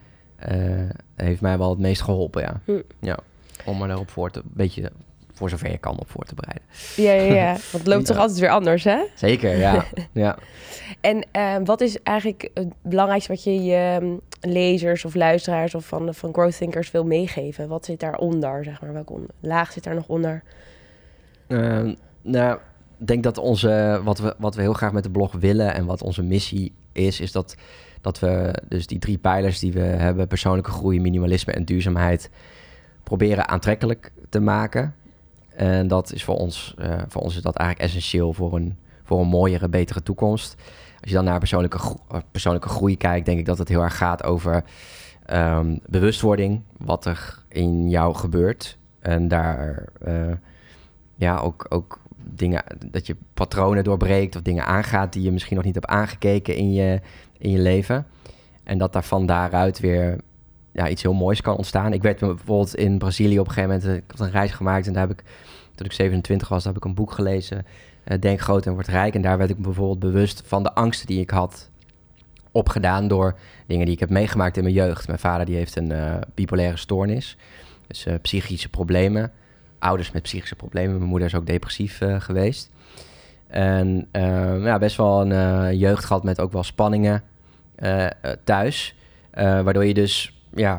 heeft 1.16 1.40
mij 1.40 1.58
wel 1.58 1.70
het 1.70 1.78
meest 1.78 2.02
geholpen, 2.02 2.42
ja. 2.42 2.60
Hm. 2.64 2.80
ja. 3.00 3.18
Om 3.64 3.78
me 3.78 3.86
daarop 3.86 4.10
voor 4.10 4.30
te, 4.30 4.38
een 4.38 4.50
beetje 4.52 4.90
voor 5.40 5.50
zover 5.50 5.70
je 5.70 5.78
kan 5.78 5.98
op 5.98 6.10
voor 6.10 6.24
te 6.24 6.34
bereiden. 6.34 6.62
Ja, 6.96 7.12
ja, 7.12 7.34
ja. 7.34 7.50
Want 7.72 7.72
het 7.72 7.86
loopt 7.86 8.06
toch 8.06 8.16
altijd 8.16 8.38
weer 8.38 8.50
anders, 8.50 8.84
hè? 8.84 9.04
Zeker, 9.14 9.56
ja. 9.56 9.84
ja. 10.12 10.38
En 11.00 11.26
eh, 11.30 11.56
wat 11.64 11.80
is 11.80 12.02
eigenlijk 12.02 12.50
het 12.54 12.72
belangrijkste 12.82 13.32
wat 13.32 13.44
je 13.44 13.62
je 13.62 13.98
mm, 14.00 14.20
lezers 14.40 15.04
of 15.04 15.14
luisteraars 15.14 15.74
of 15.74 15.86
van, 15.86 16.14
van 16.14 16.32
growth 16.32 16.56
thinkers 16.56 16.90
wil 16.90 17.04
meegeven? 17.04 17.68
Wat 17.68 17.84
zit 17.84 18.00
daaronder, 18.00 18.64
zeg 18.64 18.80
maar? 18.80 18.92
Welke 18.92 19.14
laag 19.40 19.72
zit 19.72 19.84
daar 19.84 19.94
nog 19.94 20.08
onder? 20.08 20.42
Ehm, 21.46 21.94
nou, 22.22 22.58
denk 23.06 23.22
dat 23.22 23.38
onze, 23.38 24.00
wat, 24.04 24.18
we, 24.18 24.34
wat 24.38 24.54
we 24.54 24.60
heel 24.60 24.72
graag 24.72 24.92
met 24.92 25.02
de 25.02 25.10
blog 25.10 25.32
willen 25.32 25.74
en 25.74 25.84
wat 25.86 26.02
onze 26.02 26.22
missie 26.22 26.72
is, 26.92 27.20
is 27.20 27.32
dat, 27.32 27.56
dat 28.00 28.18
we 28.18 28.54
dus 28.68 28.86
die 28.86 28.98
drie 28.98 29.18
pijlers 29.18 29.58
die 29.58 29.72
we 29.72 29.80
hebben, 29.80 30.26
persoonlijke 30.26 30.70
groei, 30.70 31.00
minimalisme 31.00 31.52
en 31.52 31.64
duurzaamheid, 31.64 32.30
proberen 33.02 33.48
aantrekkelijk 33.48 34.12
te 34.28 34.40
maken. 34.40 34.94
En 35.48 35.88
dat 35.88 36.12
is 36.12 36.24
voor 36.24 36.36
ons, 36.36 36.74
eh, 36.78 36.98
voor 37.08 37.22
ons 37.22 37.36
is 37.36 37.42
dat 37.42 37.56
eigenlijk 37.56 37.88
essentieel 37.88 38.32
voor 38.32 38.54
een, 38.54 38.76
voor 39.04 39.20
een 39.20 39.28
mooiere, 39.28 39.68
betere 39.68 40.02
toekomst. 40.02 40.56
Als 41.00 41.10
je 41.10 41.16
dan 41.16 41.24
naar 41.24 41.38
persoonlijke, 41.38 41.78
eh, 42.08 42.18
persoonlijke 42.30 42.68
groei 42.68 42.96
kijkt, 42.96 43.26
denk 43.26 43.38
ik 43.38 43.46
dat 43.46 43.58
het 43.58 43.68
heel 43.68 43.82
erg 43.82 43.96
gaat 43.96 44.24
over 44.24 44.64
ehm, 45.26 45.76
bewustwording, 45.86 46.62
wat 46.76 47.04
er 47.04 47.42
in 47.48 47.88
jou 47.88 48.14
gebeurt. 48.14 48.78
En 49.00 49.28
daar 49.28 49.84
eh, 50.00 50.32
ja, 51.14 51.36
ook, 51.36 51.66
ook 51.68 51.99
dingen, 52.32 52.64
dat 52.86 53.06
je 53.06 53.16
patronen 53.34 53.84
doorbreekt 53.84 54.36
of 54.36 54.42
dingen 54.42 54.66
aangaat 54.66 55.12
die 55.12 55.22
je 55.22 55.32
misschien 55.32 55.56
nog 55.56 55.64
niet 55.64 55.74
hebt 55.74 55.86
aangekeken 55.86 56.54
in 56.54 56.72
je, 56.72 57.00
in 57.38 57.50
je 57.50 57.58
leven. 57.58 58.06
En 58.64 58.78
dat 58.78 58.92
daar 58.92 59.04
van 59.04 59.26
daaruit 59.26 59.80
weer 59.80 60.18
ja, 60.72 60.88
iets 60.88 61.02
heel 61.02 61.14
moois 61.14 61.40
kan 61.40 61.56
ontstaan. 61.56 61.92
Ik 61.92 62.02
werd 62.02 62.20
bijvoorbeeld 62.20 62.74
in 62.74 62.98
Brazilië 62.98 63.38
op 63.38 63.46
een 63.46 63.52
gegeven 63.52 63.78
moment, 63.78 64.02
ik 64.02 64.10
had 64.10 64.26
een 64.26 64.32
reis 64.32 64.50
gemaakt 64.50 64.86
en 64.86 64.92
daar 64.92 65.08
heb 65.08 65.18
ik, 65.18 65.24
toen 65.74 65.86
ik 65.86 65.92
27 65.92 66.48
was, 66.48 66.64
heb 66.64 66.76
ik 66.76 66.84
een 66.84 66.94
boek 66.94 67.12
gelezen, 67.12 67.66
eh, 68.04 68.18
Denk 68.20 68.40
groot 68.40 68.66
en 68.66 68.72
word 68.72 68.88
rijk. 68.88 69.14
En 69.14 69.22
daar 69.22 69.38
werd 69.38 69.50
ik 69.50 69.58
bijvoorbeeld 69.58 69.98
bewust 69.98 70.42
van 70.46 70.62
de 70.62 70.74
angsten 70.74 71.06
die 71.06 71.20
ik 71.20 71.30
had 71.30 71.70
opgedaan 72.52 73.08
door 73.08 73.38
dingen 73.66 73.84
die 73.84 73.94
ik 73.94 74.00
heb 74.00 74.10
meegemaakt 74.10 74.56
in 74.56 74.62
mijn 74.62 74.74
jeugd. 74.74 75.06
Mijn 75.06 75.18
vader 75.18 75.46
die 75.46 75.56
heeft 75.56 75.76
een 75.76 75.92
eh, 75.92 76.16
bipolaire 76.34 76.76
stoornis, 76.76 77.36
dus 77.86 78.06
eh, 78.06 78.14
psychische 78.22 78.68
problemen. 78.68 79.32
Ouders 79.80 80.10
met 80.10 80.22
psychische 80.22 80.56
problemen. 80.56 80.96
Mijn 80.96 81.08
moeder 81.08 81.28
is 81.28 81.34
ook 81.34 81.46
depressief 81.46 82.00
eh, 82.00 82.20
geweest. 82.20 82.70
En 83.46 84.08
eh, 84.10 84.64
ja, 84.64 84.78
best 84.78 84.96
wel 84.96 85.20
een 85.20 85.32
eh, 85.32 85.80
jeugd 85.80 86.04
gehad 86.04 86.24
met 86.24 86.40
ook 86.40 86.52
wel 86.52 86.62
spanningen 86.62 87.22
eh, 87.74 88.06
thuis. 88.44 88.94
Waardoor 89.34 89.84
je 89.84 89.94
dus, 89.94 90.42
ja, 90.54 90.78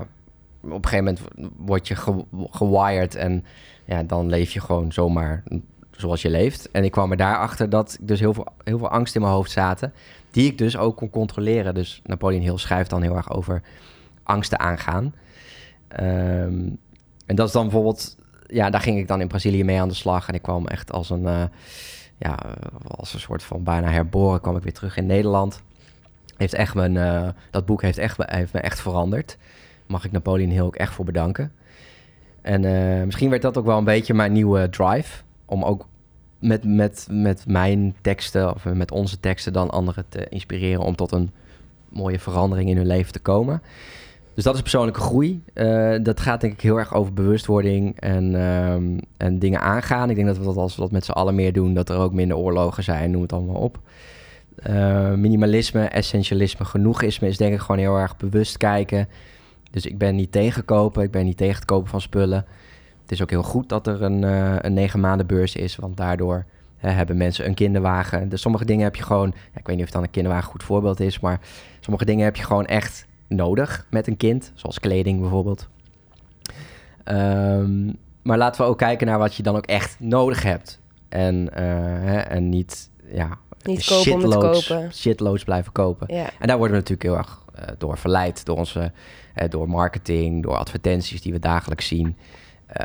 op 0.61 0.83
een 0.83 0.89
gegeven 0.89 1.03
moment 1.05 1.21
word 1.57 1.87
je 1.87 1.95
ge- 1.95 2.25
gewired 2.49 3.15
en 3.15 3.45
ja, 3.85 4.03
dan 4.03 4.29
leef 4.29 4.51
je 4.51 4.59
gewoon 4.59 4.91
zomaar 4.91 5.43
zoals 5.91 6.21
je 6.21 6.29
leeft. 6.29 6.71
En 6.71 6.83
ik 6.83 6.91
kwam 6.91 7.11
er 7.11 7.17
daarachter 7.17 7.69
dat 7.69 7.97
ik 8.01 8.07
dus 8.07 8.19
heel 8.19 8.33
veel, 8.33 8.47
heel 8.63 8.77
veel 8.77 8.89
angst 8.89 9.15
in 9.15 9.21
mijn 9.21 9.33
hoofd 9.33 9.51
zaten, 9.51 9.93
die 10.31 10.45
ik 10.51 10.57
dus 10.57 10.77
ook 10.77 10.97
kon 10.97 11.09
controleren. 11.09 11.73
Dus 11.73 12.01
Napoleon 12.03 12.41
Hill 12.41 12.57
schrijft 12.57 12.89
dan 12.89 13.01
heel 13.01 13.15
erg 13.15 13.31
over 13.33 13.61
angsten 14.23 14.59
aangaan. 14.59 15.13
Ehm, 15.87 16.69
en 17.25 17.35
dat 17.35 17.47
is 17.47 17.53
dan 17.53 17.63
bijvoorbeeld, 17.63 18.17
ja, 18.51 18.69
daar 18.69 18.81
ging 18.81 18.97
ik 18.97 19.07
dan 19.07 19.21
in 19.21 19.27
Brazilië 19.27 19.63
mee 19.63 19.79
aan 19.79 19.87
de 19.87 19.93
slag. 19.93 20.27
En 20.27 20.33
ik 20.33 20.41
kwam 20.41 20.67
echt 20.67 20.91
als 20.91 21.09
een, 21.09 21.27
eh, 21.27 21.43
ja, 22.17 22.37
als 22.87 23.13
een 23.13 23.19
soort 23.19 23.43
van 23.43 23.63
bijna 23.63 23.89
herboren, 23.89 24.41
kwam 24.41 24.55
ik 24.55 24.63
weer 24.63 24.73
terug 24.73 24.97
in 24.97 25.05
Nederland. 25.05 25.61
Heeft 26.37 26.53
echt 26.53 26.75
mijn, 26.75 26.97
eh, 26.97 27.27
dat 27.51 27.65
boek 27.65 27.81
heeft, 27.81 27.97
echt, 27.97 28.17
heeft 28.25 28.53
me 28.53 28.59
echt 28.59 28.81
veranderd. 28.81 29.37
Mag 29.85 30.05
ik 30.05 30.11
Napoleon 30.11 30.49
Hill 30.49 30.61
ook 30.61 30.75
echt 30.75 30.93
voor 30.93 31.05
bedanken. 31.05 31.51
En 32.41 32.65
eh, 32.65 33.05
misschien 33.05 33.29
werd 33.29 33.41
dat 33.41 33.57
ook 33.57 33.65
wel 33.65 33.77
een 33.77 33.83
beetje 33.83 34.13
mijn 34.13 34.31
nieuwe 34.31 34.69
drive. 34.69 35.23
Om 35.45 35.63
ook 35.63 35.87
met, 36.39 36.63
met, 36.63 37.07
met 37.11 37.43
mijn 37.47 37.95
teksten 38.01 38.53
of 38.53 38.65
met 38.65 38.91
onze 38.91 39.19
teksten 39.19 39.53
dan 39.53 39.69
anderen 39.69 40.05
te 40.09 40.29
inspireren 40.29 40.83
om 40.83 40.95
tot 40.95 41.11
een 41.11 41.31
mooie 41.89 42.19
verandering 42.19 42.69
in 42.69 42.77
hun 42.77 42.87
leven 42.87 43.13
te 43.13 43.19
komen. 43.19 43.61
Dus 44.33 44.43
dat 44.43 44.55
is 44.55 44.61
persoonlijke 44.61 44.99
groei. 44.99 45.43
Eh, 45.53 45.95
dat 46.03 46.19
gaat 46.19 46.41
denk 46.41 46.53
ik 46.53 46.61
heel 46.61 46.79
erg 46.79 46.93
over 46.93 47.13
bewustwording 47.13 47.99
en, 47.99 48.35
ehm, 48.35 48.97
en 49.17 49.39
dingen 49.39 49.61
aangaan. 49.61 50.09
Ik 50.09 50.15
denk 50.15 50.27
dat 50.27 50.37
we 50.37 50.43
dat 50.43 50.57
als 50.57 50.75
we 50.75 50.81
dat 50.81 50.91
met 50.91 51.05
z'n 51.05 51.11
allen 51.11 51.35
meer 51.35 51.53
doen, 51.53 51.73
dat 51.73 51.89
er 51.89 51.97
ook 51.97 52.13
minder 52.13 52.37
oorlogen 52.37 52.83
zijn, 52.83 53.11
noem 53.11 53.21
het 53.21 53.33
allemaal 53.33 53.61
op. 53.61 53.79
Uh, 54.69 55.13
minimalisme, 55.13 55.83
essentialisme, 55.83 56.65
genoegisme 56.65 57.27
is 57.27 57.37
denk 57.37 57.53
ik 57.53 57.59
gewoon 57.59 57.77
heel 57.77 57.97
erg 57.97 58.17
bewust 58.17 58.57
kijken. 58.57 59.07
Dus 59.71 59.85
ik 59.85 59.97
ben 59.97 60.15
niet 60.15 60.31
tegen 60.31 60.65
kopen, 60.65 61.03
ik 61.03 61.11
ben 61.11 61.25
niet 61.25 61.37
tegen 61.37 61.55
het 61.55 61.65
kopen 61.65 61.89
van 61.89 62.01
spullen. 62.01 62.45
Het 63.01 63.11
is 63.11 63.21
ook 63.21 63.29
heel 63.29 63.43
goed 63.43 63.69
dat 63.69 63.87
er 63.87 64.01
een, 64.01 64.21
uh, 64.21 64.55
een 64.59 64.73
negen 64.73 64.99
maanden 64.99 65.27
beurs 65.27 65.55
is, 65.55 65.75
want 65.75 65.97
daardoor 65.97 66.45
hebben 66.77 67.17
mensen 67.17 67.45
een 67.45 67.53
kinderwagen. 67.53 68.29
Dus 68.29 68.41
sommige 68.41 68.65
dingen 68.65 68.83
heb 68.83 68.95
je 68.95 69.03
gewoon, 69.03 69.33
ja, 69.53 69.59
ik 69.59 69.67
weet 69.67 69.75
niet 69.75 69.85
of 69.85 69.91
dan 69.91 70.03
een 70.03 70.09
kinderwagen 70.09 70.49
goed 70.49 70.63
voorbeeld 70.63 70.99
is, 70.99 71.19
maar 71.19 71.39
sommige 71.79 72.05
dingen 72.05 72.25
heb 72.25 72.35
je 72.35 72.43
gewoon 72.43 72.65
echt 72.65 73.07
nodig 73.31 73.85
met 73.89 74.07
een 74.07 74.17
kind, 74.17 74.51
zoals 74.55 74.79
kleding 74.79 75.19
bijvoorbeeld. 75.19 75.69
Um, 77.05 77.95
maar 78.21 78.37
laten 78.37 78.61
we 78.61 78.67
ook 78.67 78.77
kijken 78.77 79.07
naar 79.07 79.17
wat 79.17 79.35
je 79.35 79.43
dan 79.43 79.55
ook 79.55 79.65
echt 79.65 79.99
nodig 79.99 80.43
hebt. 80.43 80.79
En, 81.09 81.35
uh, 81.35 81.53
hè, 82.03 82.17
en 82.17 82.49
niet, 82.49 82.89
ja, 83.11 83.37
niet 83.63 83.85
kopen. 83.85 84.91
shitloads 84.93 85.43
blijven 85.43 85.71
kopen. 85.71 86.15
Ja. 86.15 86.29
En 86.39 86.47
daar 86.47 86.57
worden 86.57 86.75
we 86.75 86.81
natuurlijk 86.81 87.03
heel 87.03 87.17
erg 87.17 87.45
uh, 87.55 87.75
door 87.77 87.97
verleid. 87.97 88.45
Door, 88.45 88.57
onze, 88.57 88.91
uh, 89.35 89.49
door 89.49 89.69
marketing, 89.69 90.43
door 90.43 90.55
advertenties 90.55 91.21
die 91.21 91.31
we 91.31 91.39
dagelijks 91.39 91.87
zien. 91.87 92.15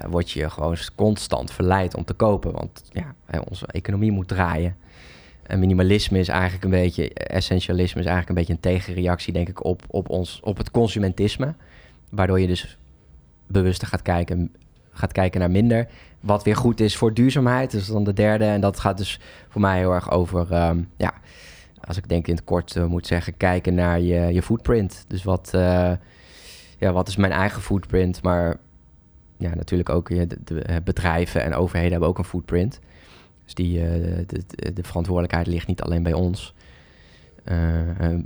Word 0.09 0.31
je 0.31 0.50
gewoon 0.50 0.76
constant 0.95 1.53
verleid 1.53 1.97
om 1.97 2.05
te 2.05 2.15
kopen. 2.15 2.53
Want 2.53 2.83
ja, 2.93 3.15
onze 3.49 3.67
economie 3.67 4.12
moet 4.12 4.29
draaien. 4.29 4.76
En 5.47 5.59
minimalisme 5.59 6.19
is 6.19 6.29
eigenlijk 6.29 6.65
een 6.65 6.71
beetje, 6.71 7.15
essentialisme 7.15 8.00
is 8.00 8.07
eigenlijk 8.07 8.29
een 8.29 8.35
beetje 8.35 8.53
een 8.53 8.79
tegenreactie, 8.79 9.33
denk 9.33 9.49
ik, 9.49 9.65
op, 9.65 9.83
op, 9.88 10.09
ons, 10.09 10.41
op 10.43 10.57
het 10.57 10.71
consumentisme. 10.71 11.55
Waardoor 12.11 12.41
je 12.41 12.47
dus 12.47 12.79
bewuster 13.47 13.88
gaat 13.88 14.03
kijken, 14.03 14.55
gaat 14.93 15.12
kijken 15.12 15.41
naar 15.41 15.50
minder. 15.50 15.88
Wat 16.21 16.45
weer 16.45 16.57
goed 16.57 16.81
is 16.81 16.97
voor 16.97 17.15
duurzaamheid, 17.15 17.71
dus 17.71 17.87
dan 17.87 18.05
de 18.05 18.12
derde. 18.12 18.45
En 18.45 18.61
dat 18.61 18.81
gaat 18.81 18.99
dus 18.99 19.21
voor 19.49 19.61
mij 19.61 19.79
heel 19.79 19.93
erg 19.93 20.11
over, 20.11 20.69
um, 20.69 20.88
ja, 20.97 21.12
als 21.81 21.97
ik 21.97 22.09
denk 22.09 22.26
in 22.29 22.35
het 22.35 22.45
kort 22.45 22.75
uh, 22.75 22.85
moet 22.85 23.07
zeggen, 23.07 23.37
kijken 23.37 23.75
naar 23.75 24.00
je, 24.00 24.33
je 24.33 24.43
footprint. 24.43 25.05
Dus 25.09 25.25
wat, 25.25 25.50
uh, 25.55 25.93
ja, 26.79 26.93
wat 26.93 27.09
is 27.09 27.17
mijn 27.17 27.33
eigen 27.33 27.62
footprint, 27.62 28.23
maar 28.23 28.57
ja, 29.37 29.55
natuurlijk 29.55 29.88
ook 29.88 30.09
de, 30.09 30.38
de 30.45 30.81
bedrijven 30.85 31.43
en 31.43 31.55
overheden 31.55 31.91
hebben 31.91 32.09
ook 32.09 32.19
een 32.19 32.25
footprint. 32.25 32.81
Dus 33.47 33.55
die, 33.55 33.79
uh, 33.79 33.88
de, 34.26 34.73
de, 34.73 34.83
verantwoordelijkheid 34.83 35.47
ligt 35.47 35.67
niet 35.67 35.83
alleen 35.83 36.03
bij 36.03 36.12
ons. 36.12 36.55
Uh, 37.45 38.19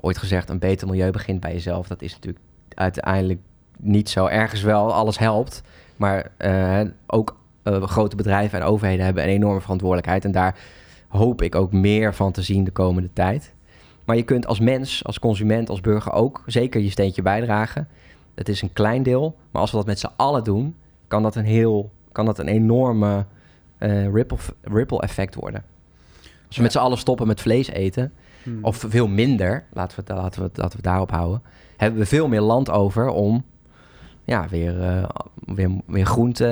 ooit 0.00 0.18
gezegd, 0.18 0.48
een 0.48 0.58
beter 0.58 0.88
milieu 0.88 1.10
begint 1.10 1.40
bij 1.40 1.52
jezelf. 1.52 1.86
Dat 1.86 2.02
is 2.02 2.12
natuurlijk 2.12 2.44
uiteindelijk 2.68 3.40
niet 3.78 4.08
zo. 4.08 4.26
Ergens 4.26 4.62
wel, 4.62 4.92
alles 4.92 5.18
helpt. 5.18 5.62
Maar 5.96 6.30
ook 7.06 7.40
grote 7.64 8.16
bedrijven 8.16 8.60
en 8.60 8.66
overheden 8.66 9.04
hebben 9.04 9.22
een 9.22 9.28
enorme 9.28 9.60
verantwoordelijkheid. 9.60 10.24
En 10.24 10.32
daar 10.32 10.58
hoop 11.08 11.42
ik 11.42 11.54
ook 11.54 11.72
meer 11.72 12.14
van 12.14 12.32
te 12.32 12.42
zien 12.42 12.64
de 12.64 12.70
komende 12.70 13.08
tijd. 13.12 13.54
Maar 14.04 14.16
je 14.16 14.22
kunt 14.22 14.46
als 14.46 14.60
mens, 14.60 15.04
als 15.04 15.18
consument, 15.18 15.68
als 15.68 15.80
burger 15.80 16.12
ook 16.12 16.42
zeker 16.46 16.80
je 16.80 16.90
steentje 16.90 17.22
bijdragen. 17.22 17.88
Het 18.34 18.48
is 18.48 18.62
een 18.62 18.72
klein 18.72 19.02
deel, 19.02 19.36
maar 19.50 19.60
als 19.60 19.70
we 19.70 19.76
dat 19.76 19.86
met 19.86 19.98
z'n 19.98 20.10
allen 20.16 20.44
doen, 20.44 20.76
kan 21.08 21.22
dat 21.22 21.36
een 21.36 21.44
heel, 21.44 21.90
kan 22.12 22.26
dat 22.26 22.38
een 22.38 22.48
enorme 22.48 23.26
uh, 23.82 24.12
ripple, 24.12 24.38
ripple 24.60 25.00
effect 25.00 25.34
worden. 25.34 25.64
Als 26.46 26.56
we 26.56 26.62
met 26.62 26.72
z'n 26.72 26.78
allen 26.78 26.98
stoppen 26.98 27.26
met 27.26 27.40
vlees 27.40 27.68
eten, 27.68 28.12
hmm. 28.42 28.64
of 28.64 28.84
veel 28.88 29.08
minder, 29.08 29.64
laten 29.72 30.04
we, 30.04 30.14
laten, 30.14 30.42
we 30.42 30.50
laten 30.54 30.70
we 30.70 30.76
het 30.76 30.84
daarop 30.84 31.10
houden, 31.10 31.42
hebben 31.76 32.00
we 32.00 32.06
veel 32.06 32.28
meer 32.28 32.40
land 32.40 32.70
over 32.70 33.08
om 33.08 33.44
ja, 34.24 34.48
weer, 34.48 34.80
uh, 34.80 35.08
weer, 35.34 35.70
weer 35.86 36.06
groente 36.06 36.46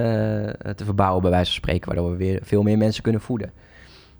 uh, 0.67 0.73
te 0.73 0.85
verbouwen, 0.85 1.23
bij 1.23 1.31
wijze 1.31 1.51
van 1.51 1.61
spreken, 1.61 1.87
waardoor 1.87 2.11
we 2.11 2.17
weer 2.17 2.41
veel 2.43 2.63
meer 2.63 2.79
mensen 2.79 3.03
kunnen 3.03 3.21
voeden. 3.21 3.53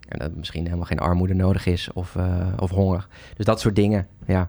En 0.09 0.19
dat 0.19 0.35
misschien 0.35 0.65
helemaal 0.65 0.85
geen 0.85 0.99
armoede 0.99 1.35
nodig 1.35 1.67
is 1.67 1.93
of, 1.93 2.15
uh, 2.15 2.47
of 2.59 2.71
honger. 2.71 3.07
Dus 3.37 3.45
dat 3.45 3.61
soort 3.61 3.77
dingen, 3.77 4.07
ja. 4.27 4.49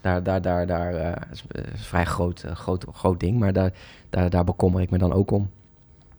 Daar, 0.00 0.22
daar, 0.22 0.42
daar, 0.42 0.66
daar 0.66 0.94
uh, 0.94 1.12
is, 1.32 1.44
is 1.48 1.62
een 1.72 1.78
vrij 1.78 2.04
groot, 2.04 2.44
groot, 2.54 2.86
groot 2.92 3.20
ding, 3.20 3.38
maar 3.38 3.52
daar, 3.52 3.72
daar, 4.10 4.30
daar 4.30 4.44
bekommer 4.44 4.80
ik 4.80 4.90
me 4.90 4.98
dan 4.98 5.12
ook 5.12 5.30
om. 5.30 5.50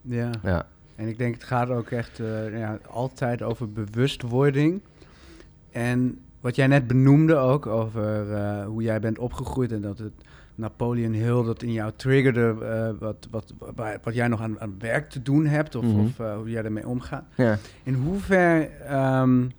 Ja. 0.00 0.30
ja. 0.42 0.66
En 1.02 1.08
ik 1.08 1.18
denk 1.18 1.34
het 1.34 1.44
gaat 1.44 1.68
ook 1.68 1.90
echt 1.90 2.18
uh, 2.18 2.58
ja, 2.58 2.78
altijd 2.88 3.42
over 3.42 3.72
bewustwording. 3.72 4.80
En 5.70 6.18
wat 6.40 6.56
jij 6.56 6.66
net 6.66 6.86
benoemde 6.86 7.36
ook 7.36 7.66
over 7.66 8.30
uh, 8.30 8.64
hoe 8.64 8.82
jij 8.82 9.00
bent 9.00 9.18
opgegroeid 9.18 9.72
en 9.72 9.80
dat 9.80 9.98
het 9.98 10.12
Napoleon 10.54 11.12
Hill 11.12 11.44
dat 11.44 11.62
in 11.62 11.72
jou 11.72 11.92
triggerde 11.96 12.56
uh, 12.60 13.00
wat, 13.00 13.28
wat, 13.30 13.54
wat, 13.58 13.98
wat, 14.02 14.14
jij 14.14 14.28
nog 14.28 14.40
aan, 14.40 14.60
aan 14.60 14.74
werk 14.78 15.10
te 15.10 15.22
doen 15.22 15.46
hebt 15.46 15.74
of, 15.74 15.84
Mhm. 15.84 15.92
mm 15.92 15.98
-hmm. 16.16 16.26
of 16.26 16.36
hoe 16.36 16.50
jij 16.50 16.64
ermee 16.64 16.88
omgaat. 16.88 17.24
Ja. 17.34 17.58
In 17.82 17.94
hoever 17.94 18.70
um, 19.20 19.50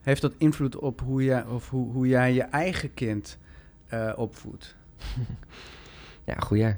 heeft 0.00 0.20
dat 0.22 0.34
invloed 0.38 0.76
op 0.76 1.00
hoe, 1.00 1.24
jij, 1.24 1.44
of 1.44 1.70
hoe, 1.70 1.92
hoe 1.92 2.08
jij 2.08 2.32
je 2.32 2.42
eigen 2.42 2.94
kind 2.94 3.38
opvoedt? 4.16 4.76
ja, 6.30 6.34
goeie. 6.34 6.74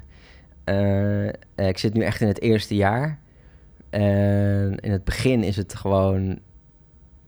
ik 1.68 1.78
zit 1.78 1.94
nu 1.94 2.02
echt 2.02 2.20
in 2.20 2.28
het 2.28 2.40
eerste 2.40 2.74
jaar. 2.74 3.22
En 3.94 4.76
in 4.76 4.92
het 4.92 5.04
begin 5.04 5.42
is 5.42 5.56
het 5.56 5.74
gewoon 5.74 6.38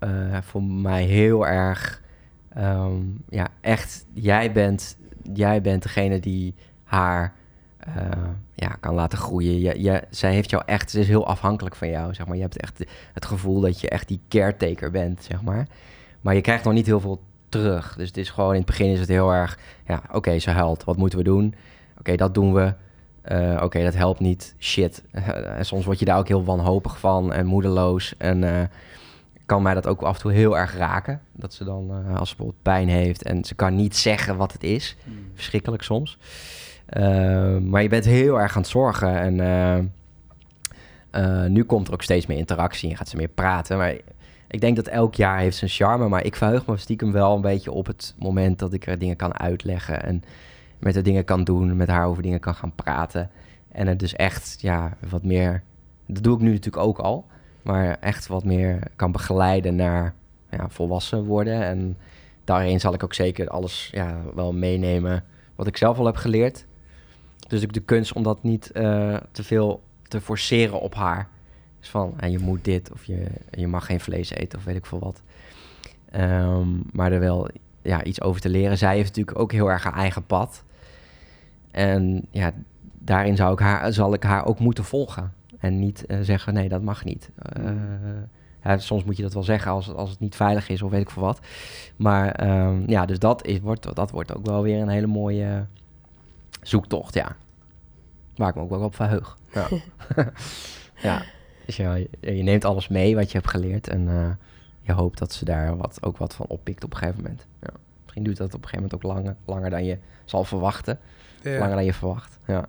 uh, 0.00 0.38
voor 0.42 0.62
mij 0.62 1.04
heel 1.04 1.46
erg, 1.46 2.02
um, 2.58 3.24
ja, 3.28 3.48
echt, 3.60 4.06
jij 4.12 4.52
bent, 4.52 4.96
jij 5.32 5.60
bent 5.60 5.82
degene 5.82 6.20
die 6.20 6.54
haar 6.84 7.34
uh, 7.88 7.94
ja, 8.54 8.68
kan 8.80 8.94
laten 8.94 9.18
groeien. 9.18 9.80
Je, 9.82 10.02
zij 10.10 10.32
heeft 10.32 10.50
jou 10.50 10.62
echt, 10.66 10.90
ze 10.90 11.00
is 11.00 11.08
heel 11.08 11.26
afhankelijk 11.26 11.76
van 11.76 11.88
jou, 11.88 12.14
zeg 12.14 12.26
maar. 12.26 12.36
Je 12.36 12.42
hebt 12.42 12.60
echt 12.60 12.84
het 13.12 13.24
gevoel 13.24 13.60
dat 13.60 13.80
je 13.80 13.88
echt 13.88 14.08
die 14.08 14.20
caretaker 14.28 14.90
bent, 14.90 15.22
zeg 15.22 15.42
maar. 15.42 15.66
Maar 16.20 16.34
je 16.34 16.40
krijgt 16.40 16.64
nog 16.64 16.72
niet 16.72 16.86
heel 16.86 17.00
veel 17.00 17.22
terug. 17.48 17.96
Dus 17.96 18.06
het 18.06 18.16
is 18.16 18.30
gewoon, 18.30 18.50
in 18.50 18.56
het 18.56 18.66
begin 18.66 18.90
is 18.90 19.00
het 19.00 19.08
heel 19.08 19.32
erg, 19.32 19.58
ja, 19.86 20.02
oké, 20.12 20.38
ze 20.38 20.50
huilt, 20.50 20.84
wat 20.84 20.96
moeten 20.96 21.18
we 21.18 21.24
doen? 21.24 21.54
Oké, 21.98 22.16
dat 22.16 22.34
doen 22.34 22.52
we. 22.52 22.74
Uh, 23.32 23.52
Oké, 23.52 23.64
okay, 23.64 23.84
dat 23.84 23.94
helpt 23.94 24.20
niet. 24.20 24.54
Shit. 24.58 25.02
en 25.56 25.66
soms 25.66 25.84
word 25.84 25.98
je 25.98 26.04
daar 26.04 26.18
ook 26.18 26.28
heel 26.28 26.44
wanhopig 26.44 26.98
van 26.98 27.32
en 27.32 27.46
moedeloos. 27.46 28.14
En 28.18 28.42
uh, 28.42 28.60
kan 29.46 29.62
mij 29.62 29.74
dat 29.74 29.86
ook 29.86 30.02
af 30.02 30.14
en 30.14 30.20
toe 30.20 30.32
heel 30.32 30.58
erg 30.58 30.76
raken. 30.76 31.20
Dat 31.32 31.54
ze 31.54 31.64
dan, 31.64 31.84
uh, 31.90 32.16
als 32.18 32.28
ze 32.28 32.36
bijvoorbeeld 32.36 32.62
pijn 32.62 32.88
heeft 32.88 33.22
en 33.22 33.44
ze 33.44 33.54
kan 33.54 33.74
niet 33.74 33.96
zeggen 33.96 34.36
wat 34.36 34.52
het 34.52 34.62
is. 34.62 34.96
Mm. 35.04 35.14
Verschrikkelijk 35.34 35.82
soms. 35.82 36.18
maar 37.62 37.82
je 37.82 37.88
bent 37.88 38.04
heel 38.04 38.40
erg 38.40 38.56
aan 38.56 38.62
het 38.62 38.70
zorgen. 38.70 39.40
En 39.40 39.92
nu 41.52 41.64
komt 41.64 41.86
er 41.88 41.92
ook 41.92 42.02
steeds 42.02 42.26
meer 42.26 42.38
interactie 42.38 42.90
en 42.90 42.96
gaat 42.96 43.08
ze 43.08 43.16
meer 43.16 43.28
praten. 43.28 43.78
Maar 43.78 43.94
ik 44.48 44.60
denk 44.60 44.76
dat 44.76 44.86
elk 44.86 45.14
jaar 45.14 45.38
heeft 45.38 45.56
zijn 45.56 45.70
charme. 45.70 46.08
Maar 46.08 46.24
ik 46.24 46.36
verheug 46.36 46.66
me 46.66 46.76
stiekem 46.76 47.12
wel 47.12 47.34
een 47.34 47.40
beetje 47.40 47.72
op 47.72 47.86
het 47.86 48.14
moment 48.18 48.58
dat 48.58 48.72
ik 48.72 48.86
er 48.86 48.98
dingen 48.98 49.16
kan 49.16 49.38
uitleggen. 49.38 50.02
En 50.02 50.22
met 50.78 50.94
de 50.94 51.02
dingen 51.02 51.24
kan 51.24 51.44
doen, 51.44 51.76
met 51.76 51.88
haar 51.88 52.06
over 52.06 52.22
dingen 52.22 52.40
kan 52.40 52.54
gaan 52.54 52.74
praten. 52.74 53.30
En 53.68 53.86
het 53.86 53.98
dus 53.98 54.14
echt, 54.14 54.56
ja, 54.60 54.96
wat 55.08 55.22
meer... 55.22 55.62
Dat 56.06 56.22
doe 56.22 56.34
ik 56.34 56.40
nu 56.40 56.50
natuurlijk 56.50 56.84
ook 56.86 56.98
al. 56.98 57.26
Maar 57.62 57.96
echt 58.00 58.26
wat 58.26 58.44
meer 58.44 58.78
kan 58.96 59.12
begeleiden 59.12 59.76
naar 59.76 60.14
ja, 60.50 60.68
volwassen 60.68 61.24
worden. 61.24 61.62
En 61.62 61.96
daarin 62.44 62.80
zal 62.80 62.94
ik 62.94 63.02
ook 63.04 63.14
zeker 63.14 63.48
alles 63.48 63.88
ja, 63.92 64.20
wel 64.34 64.52
meenemen 64.52 65.24
wat 65.54 65.66
ik 65.66 65.76
zelf 65.76 65.98
al 65.98 66.06
heb 66.06 66.16
geleerd. 66.16 66.66
Dus 67.48 67.60
de 67.60 67.80
kunst 67.80 68.12
om 68.12 68.22
dat 68.22 68.42
niet 68.42 68.70
uh, 68.74 69.16
te 69.32 69.42
veel 69.44 69.82
te 70.08 70.20
forceren 70.20 70.80
op 70.80 70.94
haar. 70.94 71.28
Dus 71.80 71.88
van, 71.88 72.14
en 72.16 72.30
je 72.30 72.38
moet 72.38 72.64
dit 72.64 72.92
of 72.92 73.04
je, 73.04 73.26
je 73.50 73.66
mag 73.66 73.86
geen 73.86 74.00
vlees 74.00 74.30
eten 74.30 74.58
of 74.58 74.64
weet 74.64 74.76
ik 74.76 74.86
veel 74.86 74.98
wat. 74.98 75.22
Um, 76.16 76.82
maar 76.92 77.12
er 77.12 77.20
wel 77.20 77.48
ja, 77.82 78.04
iets 78.04 78.20
over 78.20 78.40
te 78.40 78.48
leren. 78.48 78.78
Zij 78.78 78.94
heeft 78.94 79.08
natuurlijk 79.08 79.38
ook 79.38 79.52
heel 79.52 79.70
erg 79.70 79.82
haar 79.82 79.96
eigen 79.96 80.26
pad. 80.26 80.64
En 81.76 82.26
ja, 82.30 82.52
daarin 82.98 83.36
zou 83.36 83.52
ik 83.52 83.58
haar, 83.58 83.92
zal 83.92 84.14
ik 84.14 84.22
haar 84.22 84.46
ook 84.46 84.58
moeten 84.58 84.84
volgen. 84.84 85.32
En 85.58 85.78
niet 85.78 86.04
uh, 86.08 86.18
zeggen, 86.20 86.54
nee, 86.54 86.68
dat 86.68 86.82
mag 86.82 87.04
niet. 87.04 87.30
Uh, 87.58 87.72
ja, 88.64 88.78
soms 88.78 89.04
moet 89.04 89.16
je 89.16 89.22
dat 89.22 89.34
wel 89.34 89.42
zeggen 89.42 89.70
als, 89.70 89.94
als 89.94 90.10
het 90.10 90.20
niet 90.20 90.36
veilig 90.36 90.68
is 90.68 90.82
of 90.82 90.90
weet 90.90 91.00
ik 91.00 91.10
veel 91.10 91.22
wat. 91.22 91.40
Maar 91.96 92.48
um, 92.66 92.84
ja, 92.86 93.06
dus 93.06 93.18
dat, 93.18 93.46
is, 93.46 93.60
wordt, 93.60 93.94
dat 93.94 94.10
wordt 94.10 94.36
ook 94.36 94.46
wel 94.46 94.62
weer 94.62 94.80
een 94.80 94.88
hele 94.88 95.06
mooie 95.06 95.66
zoektocht, 96.62 97.14
ja. 97.14 97.36
Waar 98.34 98.48
ik 98.48 98.54
me 98.54 98.60
ook 98.60 98.70
wel 98.70 98.80
op 98.80 98.94
verheug. 98.94 99.38
Ja. 99.52 99.68
ja. 101.08 101.22
Dus 101.66 101.76
ja, 101.76 101.94
je, 101.94 102.08
je, 102.20 102.42
neemt 102.42 102.64
alles 102.64 102.88
mee 102.88 103.14
wat 103.14 103.30
je 103.30 103.38
hebt 103.38 103.50
geleerd. 103.50 103.88
En 103.88 104.00
uh, 104.08 104.28
je 104.82 104.92
hoopt 104.92 105.18
dat 105.18 105.32
ze 105.32 105.44
daar 105.44 105.76
wat, 105.76 105.98
ook 106.00 106.16
wat 106.16 106.34
van 106.34 106.46
oppikt 106.46 106.84
op 106.84 106.92
een 106.92 106.98
gegeven 106.98 107.22
moment. 107.22 107.46
Ja. 107.62 107.70
Misschien 108.02 108.24
duurt 108.24 108.36
dat 108.36 108.54
op 108.54 108.62
een 108.62 108.68
gegeven 108.68 108.82
moment 108.82 109.04
ook 109.04 109.12
langer, 109.12 109.36
langer 109.44 109.70
dan 109.70 109.84
je 109.84 109.98
zal 110.24 110.44
verwachten. 110.44 110.98
Ja. 111.42 111.58
Langer 111.58 111.74
dan 111.74 111.84
je 111.84 111.92
verwacht, 111.92 112.38
ja. 112.46 112.64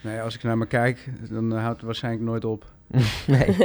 Nee, 0.00 0.20
als 0.20 0.34
ik 0.34 0.42
naar 0.42 0.58
me 0.58 0.66
kijk, 0.66 1.10
dan 1.30 1.52
houdt 1.52 1.76
het 1.76 1.84
waarschijnlijk 1.84 2.24
nooit 2.24 2.44
op. 2.44 2.64
nee. 3.26 3.56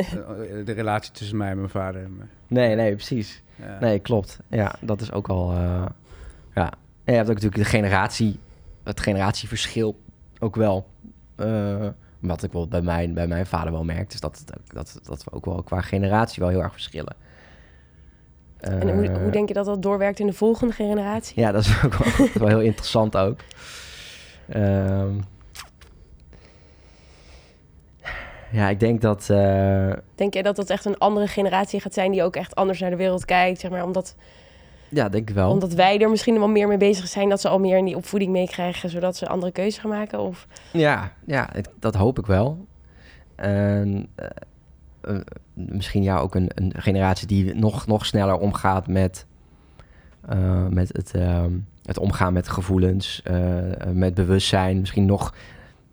De 0.63 0.71
relatie 0.71 1.11
tussen 1.11 1.37
mij 1.37 1.49
en 1.49 1.57
mijn 1.57 1.69
vader. 1.69 2.03
En. 2.03 2.29
Nee, 2.47 2.75
nee, 2.75 2.93
precies. 2.95 3.41
Ja. 3.55 3.79
Nee, 3.79 3.99
klopt. 3.99 4.39
Ja, 4.47 4.75
dat 4.81 5.01
is 5.01 5.11
ook 5.11 5.27
al... 5.27 5.53
Uh, 5.53 5.85
ja, 6.55 6.71
En 7.03 7.13
je 7.13 7.19
hebt 7.19 7.29
ook 7.29 7.35
natuurlijk 7.35 7.63
de 7.63 7.69
generatie, 7.69 8.39
het 8.83 8.99
generatieverschil 8.99 9.99
ook 10.39 10.55
wel. 10.55 10.87
Eh, 11.35 11.87
wat 12.19 12.43
ik 12.43 12.51
wel 12.51 12.67
bij 12.67 12.81
mijn, 12.81 13.13
bij 13.13 13.27
mijn 13.27 13.45
vader 13.45 13.71
wel 13.71 13.83
merk, 13.83 14.13
is 14.13 14.19
dat, 14.19 14.43
dat, 14.67 14.99
dat 15.03 15.23
we 15.23 15.31
ook 15.31 15.45
wel 15.45 15.63
qua 15.63 15.81
generatie 15.81 16.43
wel 16.43 16.51
heel 16.51 16.61
erg 16.63 16.73
verschillen. 16.73 17.15
En 18.57 18.93
hoe, 18.95 19.07
Eh, 19.07 19.21
hoe 19.21 19.31
denk 19.31 19.47
je 19.47 19.53
dat 19.53 19.65
dat 19.65 19.81
doorwerkt 19.81 20.19
in 20.19 20.27
de 20.27 20.33
volgende 20.33 20.73
generatie? 20.73 21.39
Ja, 21.39 21.51
dat 21.51 21.63
is 21.63 21.83
ook 21.83 21.93
wel, 21.93 22.11
dat 22.17 22.27
is 22.27 22.33
wel 22.43 22.47
heel 22.47 22.61
interessant 22.61 23.17
ook. 23.17 23.39
Ehm, 24.49 25.13
ja, 28.51 28.69
ik 28.69 28.79
denk 28.79 29.01
dat... 29.01 29.29
eh, 29.29 29.91
Denk 30.15 30.33
je 30.33 30.43
dat 30.43 30.55
dat 30.55 30.69
echt 30.69 30.85
een 30.85 30.97
andere 30.97 31.27
generatie 31.27 31.79
gaat 31.79 31.93
zijn 31.93 32.11
die 32.11 32.23
ook 32.23 32.35
echt 32.35 32.55
anders 32.55 32.79
naar 32.79 32.89
de 32.89 32.95
wereld 32.95 33.25
kijkt? 33.25 33.59
Zeg 33.59 33.71
maar, 33.71 33.83
omdat, 33.83 34.15
ja, 34.89 35.09
denk 35.09 35.29
ik 35.29 35.35
wel. 35.35 35.51
omdat 35.51 35.73
wij 35.73 35.99
er 35.99 36.09
misschien 36.09 36.37
wel 36.39 36.47
meer 36.49 36.67
mee 36.67 36.77
bezig 36.77 37.07
zijn, 37.07 37.29
dat 37.29 37.41
ze 37.41 37.49
al 37.49 37.59
meer 37.59 37.77
in 37.77 37.85
die 37.85 37.95
opvoeding 37.95 38.31
meekrijgen, 38.31 38.89
zodat 38.89 39.17
ze 39.17 39.27
andere 39.27 39.51
keuzes 39.51 39.77
gaan 39.81 39.89
maken? 39.89 40.19
Of 40.19 40.47
Ja, 40.73 41.11
ja 41.25 41.53
ik- 41.53 41.67
dat 41.79 41.95
hoop 41.95 42.19
ik 42.19 42.25
wel. 42.25 42.65
En 43.35 44.07
eh, 44.15 44.27
eh, 45.01 45.19
misschien 45.53 46.03
ja, 46.03 46.17
ook 46.17 46.35
een, 46.35 46.51
een 46.55 46.73
generatie 46.77 47.27
die 47.27 47.55
nog, 47.55 47.87
nog 47.87 48.05
sneller 48.05 48.37
omgaat 48.37 48.87
met, 48.87 49.25
met 50.69 50.89
het, 50.93 51.13
ehm, 51.15 51.51
het 51.85 51.97
omgaan 51.97 52.33
met 52.33 52.47
gevoelens, 52.47 53.21
eh, 53.23 53.71
eh, 53.71 53.89
met 53.93 54.13
bewustzijn. 54.13 54.79
Misschien 54.79 55.05
nog, 55.05 55.35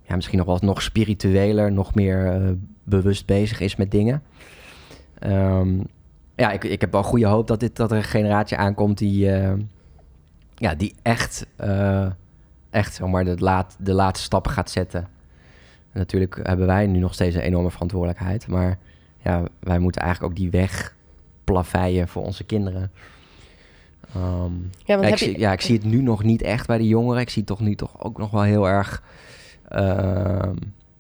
ja, 0.03 0.15
misschien 0.15 0.39
nog 0.39 0.47
wel 0.47 0.59
nog 0.61 0.83
spiritueler, 0.83 1.73
nog 1.73 1.95
meer 1.95 2.27
eh, 2.27 2.51
bewust 2.83 3.27
bezig 3.27 3.61
is 3.61 3.77
met 3.77 3.91
dingen. 3.91 4.23
Ehm, 5.19 5.81
ja, 6.37 6.51
ik, 6.51 6.65
ik 6.65 6.81
heb 6.81 6.93
wel 6.93 7.03
goede 7.03 7.27
hoop 7.27 7.47
dat, 7.47 7.61
dit, 7.61 7.77
dat 7.77 7.91
er 7.91 7.97
een 7.97 8.03
generatie 8.03 8.57
aankomt 8.57 8.99
die, 8.99 9.31
ja, 10.55 10.75
die 10.75 10.95
echt, 11.03 11.47
echt 12.71 12.95
zeg 12.95 13.09
maar, 13.09 13.25
de, 13.25 13.37
laat, 13.39 13.77
de 13.79 13.93
laatste 13.93 14.25
stappen 14.25 14.53
gaat 14.53 14.71
zetten. 14.71 15.01
En 15.93 15.99
natuurlijk 15.99 16.41
hebben 16.43 16.67
wij 16.67 16.87
nu 16.87 16.99
nog 16.99 17.15
steeds 17.15 17.35
een 17.35 17.41
enorme 17.41 17.71
verantwoordelijkheid. 17.71 18.47
Maar 18.47 18.79
ja, 19.19 19.43
wij 19.61 19.79
moeten 19.79 20.03
eigenlijk 20.03 20.33
ook 20.33 20.39
die 20.39 20.51
weg 20.51 20.97
plaveien 21.45 22.09
voor 22.09 22.25
onze 22.25 22.45
kinderen. 22.45 22.91
Ehm, 24.15 24.53
ja, 24.85 24.97
want 24.97 25.05
heb 25.05 25.13
ik, 25.13 25.19
je, 25.19 25.25
zie, 25.25 25.39
ja, 25.39 25.53
ik 25.53 25.61
zie 25.61 25.77
het 25.77 25.85
nu 25.85 26.03
nog 26.03 26.23
niet 26.23 26.43
echt 26.43 26.67
bij 26.67 26.79
de 26.79 26.87
jongeren. 26.87 27.21
Ik 27.21 27.31
zie 27.31 27.45
toch 27.45 27.61
nu 27.61 27.75
toch 27.75 28.03
ook 28.03 28.19
nog 28.19 28.31
wel 28.31 28.43
heel 28.43 28.69
erg 28.69 29.03
ehm, 29.69 30.57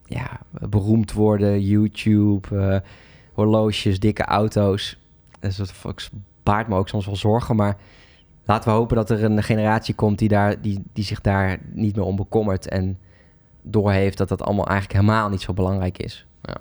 ja, 0.06 0.40
beroemd 0.50 1.12
worden. 1.12 1.60
YouTube, 1.62 2.58
eh, 2.58 2.90
horloges, 3.32 4.00
dikke 4.00 4.24
auto's. 4.24 4.98
Dus 5.40 5.56
dat 5.56 5.74
dat 5.82 6.10
baart 6.42 6.68
me 6.68 6.76
ook 6.76 6.88
soms 6.88 7.06
wel 7.06 7.16
zorgen. 7.16 7.56
Maar 7.56 7.76
laten 8.44 8.70
we 8.70 8.76
hopen 8.76 8.96
dat 8.96 9.10
er 9.10 9.24
een 9.24 9.42
generatie 9.42 9.94
komt 9.94 10.18
die, 10.18 10.28
daar, 10.28 10.60
die, 10.60 10.82
die 10.92 11.04
zich 11.04 11.20
daar 11.20 11.58
niet 11.72 11.96
meer 11.96 12.04
om 12.04 12.16
bekommert. 12.16 12.68
En 12.68 12.98
doorheeft 13.62 14.18
dat 14.18 14.28
dat 14.28 14.42
allemaal 14.42 14.66
eigenlijk 14.66 15.00
helemaal 15.00 15.28
niet 15.28 15.40
zo 15.40 15.52
belangrijk 15.52 15.98
is. 15.98 16.26
Ja. 16.42 16.56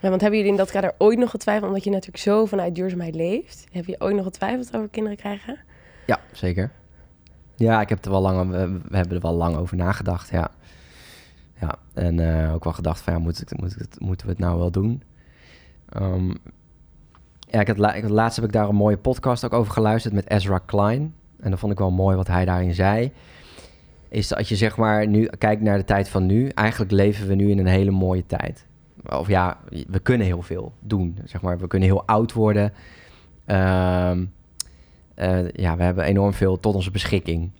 Ja, 0.00 0.08
want 0.08 0.20
hebben 0.20 0.38
jullie 0.38 0.54
in 0.54 0.58
dat 0.58 0.70
kader 0.70 0.94
ooit 0.98 1.18
nog 1.18 1.30
getwijfeld, 1.30 1.68
omdat 1.68 1.84
je 1.84 1.90
natuurlijk 1.90 2.18
zo 2.18 2.46
vanuit 2.46 2.74
duurzaamheid 2.74 3.14
leeft? 3.14 3.66
Heb 3.72 3.86
je 3.86 4.00
ooit 4.00 4.14
nog 4.14 4.24
getwijfeld 4.24 4.76
over 4.76 4.88
kinderen 4.88 5.18
krijgen? 5.18 5.58
Ja, 6.06 6.20
zeker. 6.32 6.70
Ja, 7.56 7.80
ik 7.80 7.88
heb 7.88 8.04
er 8.04 8.10
wel 8.10 8.20
lang, 8.20 8.50
we, 8.50 8.96
hebben 8.96 9.16
er 9.16 9.22
wel 9.22 9.34
lang 9.34 9.56
over 9.56 9.76
nagedacht, 9.76 10.30
ja. 10.30 10.50
Ja, 11.60 11.74
en 11.94 12.20
eh, 12.20 12.54
ook 12.54 12.64
wel 12.64 12.72
gedacht 12.72 13.00
van, 13.00 13.12
ja, 13.12 13.18
moet 13.18 13.40
ik, 13.40 13.60
moet 13.60 13.72
ik 13.72 13.78
het, 13.78 14.00
moeten 14.00 14.26
we 14.26 14.32
het 14.32 14.40
nou 14.40 14.58
wel 14.58 14.70
doen? 14.70 15.02
Ehm, 15.88 16.28
ja, 17.38 17.60
ik 17.60 17.66
had, 17.66 17.78
laatst 18.10 18.36
heb 18.36 18.44
ik 18.44 18.52
daar 18.52 18.68
een 18.68 18.74
mooie 18.74 18.98
podcast 18.98 19.44
ook 19.44 19.52
over 19.52 19.72
geluisterd 19.72 20.14
met 20.14 20.30
Ezra 20.30 20.58
Klein. 20.58 21.14
En 21.40 21.50
dat 21.50 21.58
vond 21.58 21.72
ik 21.72 21.78
wel 21.78 21.90
mooi 21.90 22.16
wat 22.16 22.26
hij 22.26 22.44
daarin 22.44 22.74
zei. 22.74 23.12
Is 24.08 24.28
dat 24.28 24.48
je 24.48 24.56
zeg 24.56 24.76
maar 24.76 25.06
nu 25.06 25.26
kijkt 25.38 25.62
naar 25.62 25.78
de 25.78 25.84
tijd 25.84 26.08
van 26.08 26.26
nu, 26.26 26.48
eigenlijk 26.48 26.90
leven 26.90 27.26
we 27.26 27.34
nu 27.34 27.50
in 27.50 27.58
een 27.58 27.66
hele 27.66 27.90
mooie 27.90 28.26
tijd. 28.26 28.66
Of 29.08 29.28
ja, 29.28 29.58
we 29.88 29.98
kunnen 29.98 30.26
heel 30.26 30.42
veel 30.42 30.72
doen, 30.80 31.18
zeg 31.24 31.40
maar. 31.42 31.58
We 31.58 31.66
kunnen 31.66 31.88
heel 31.88 32.06
oud 32.06 32.32
worden. 32.32 32.72
Ehm 33.44 34.24
eh, 35.18 35.50
ja, 35.50 35.76
we 35.76 35.82
hebben 35.82 36.04
enorm 36.04 36.32
veel 36.32 36.60
tot 36.60 36.74
onze 36.74 36.90
beschikking. 36.90 37.50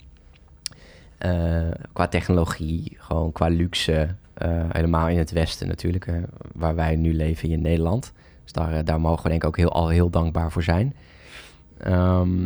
Eh, 1.18 1.68
qua 1.92 2.08
technologie, 2.08 2.96
gewoon 2.98 3.32
qua 3.32 3.48
luxe. 3.48 4.14
eh, 4.34 4.64
helemaal 4.68 5.08
in 5.08 5.18
het 5.18 5.30
Westen 5.30 5.68
natuurlijk, 5.68 6.08
waar 6.52 6.74
wij 6.74 6.96
nu 6.96 7.14
leven 7.14 7.48
in 7.48 7.60
Nederland. 7.60 8.12
Dus 8.42 8.52
daar, 8.52 8.84
daar 8.84 9.00
mogen 9.00 9.22
we 9.22 9.28
denk 9.28 9.42
ik 9.42 9.48
ook 9.48 9.56
heel, 9.56 9.72
al 9.72 9.88
heel 9.88 10.10
dankbaar 10.10 10.52
voor 10.52 10.62
zijn. 10.62 10.94
Ehm 11.78 12.44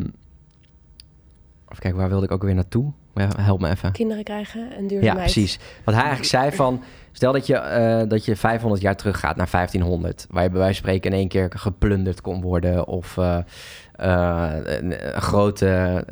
even 1.68 1.82
kijken, 1.82 2.00
waar 2.00 2.08
wilde 2.08 2.24
ik 2.24 2.32
ook 2.32 2.42
weer 2.42 2.54
naartoe? 2.54 2.92
Ja, 3.14 3.28
help 3.36 3.60
me 3.60 3.68
even. 3.68 3.92
Kinderen 3.92 4.24
krijgen 4.24 4.60
en 4.76 4.82
Ja, 4.82 4.88
duurzaamheid. 4.88 5.32
precies. 5.32 5.58
Wat 5.84 5.94
hij 5.94 6.04
eigenlijk 6.04 6.30
zei 6.30 6.52
van... 6.52 6.82
Stel 7.12 7.32
dat 7.32 7.46
je, 7.46 7.56
eh, 7.56 8.08
dat 8.08 8.24
je 8.24 8.36
500 8.36 8.82
jaar 8.82 8.96
teruggaat 8.96 9.36
naar 9.36 9.48
1500... 9.50 10.26
waar 10.30 10.42
je 10.42 10.50
bij 10.50 10.58
wijze 10.58 10.74
van 10.80 10.88
spreken 10.88 11.10
in 11.10 11.16
één 11.16 11.28
keer 11.28 11.50
geplunderd 11.56 12.20
kon 12.20 12.40
worden... 12.40 12.86
of 12.86 13.18
eh, 13.18 13.38
eh, 13.92 14.52
een, 14.64 15.14
een 15.14 15.22
grote 15.22 16.04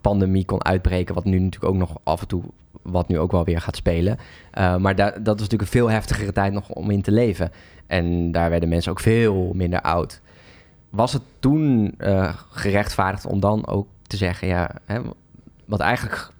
pandemie 0.00 0.44
kon 0.44 0.64
uitbreken... 0.64 1.14
wat 1.14 1.24
nu 1.24 1.38
natuurlijk 1.38 1.72
ook 1.72 1.78
nog 1.78 1.96
af 2.02 2.20
en 2.20 2.26
toe... 2.26 2.42
wat 2.82 3.08
nu 3.08 3.18
ook 3.18 3.32
wel 3.32 3.44
weer 3.44 3.60
gaat 3.60 3.76
spelen. 3.76 4.18
Maar 4.78 4.94
da- 4.96 5.10
dat 5.10 5.34
is 5.34 5.42
natuurlijk 5.42 5.62
een 5.62 5.66
veel 5.66 5.90
heftigere 5.90 6.32
tijd 6.32 6.52
nog 6.52 6.68
om 6.68 6.90
in 6.90 7.02
te 7.02 7.12
leven. 7.12 7.50
En 7.86 8.32
daar 8.32 8.50
werden 8.50 8.68
mensen 8.68 8.90
ook 8.90 9.00
veel 9.00 9.52
minder 9.54 9.80
oud. 9.80 10.20
Was 10.90 11.12
het 11.12 11.22
toen 11.38 11.94
gerechtvaardigd 12.50 13.26
om 13.26 13.40
dan 13.40 13.66
ook 13.66 13.86
te 14.06 14.16
zeggen... 14.16 14.48
Ja, 14.48 14.70
hè, 14.84 15.00
want 15.64 15.80
eigenlijk 15.80 16.30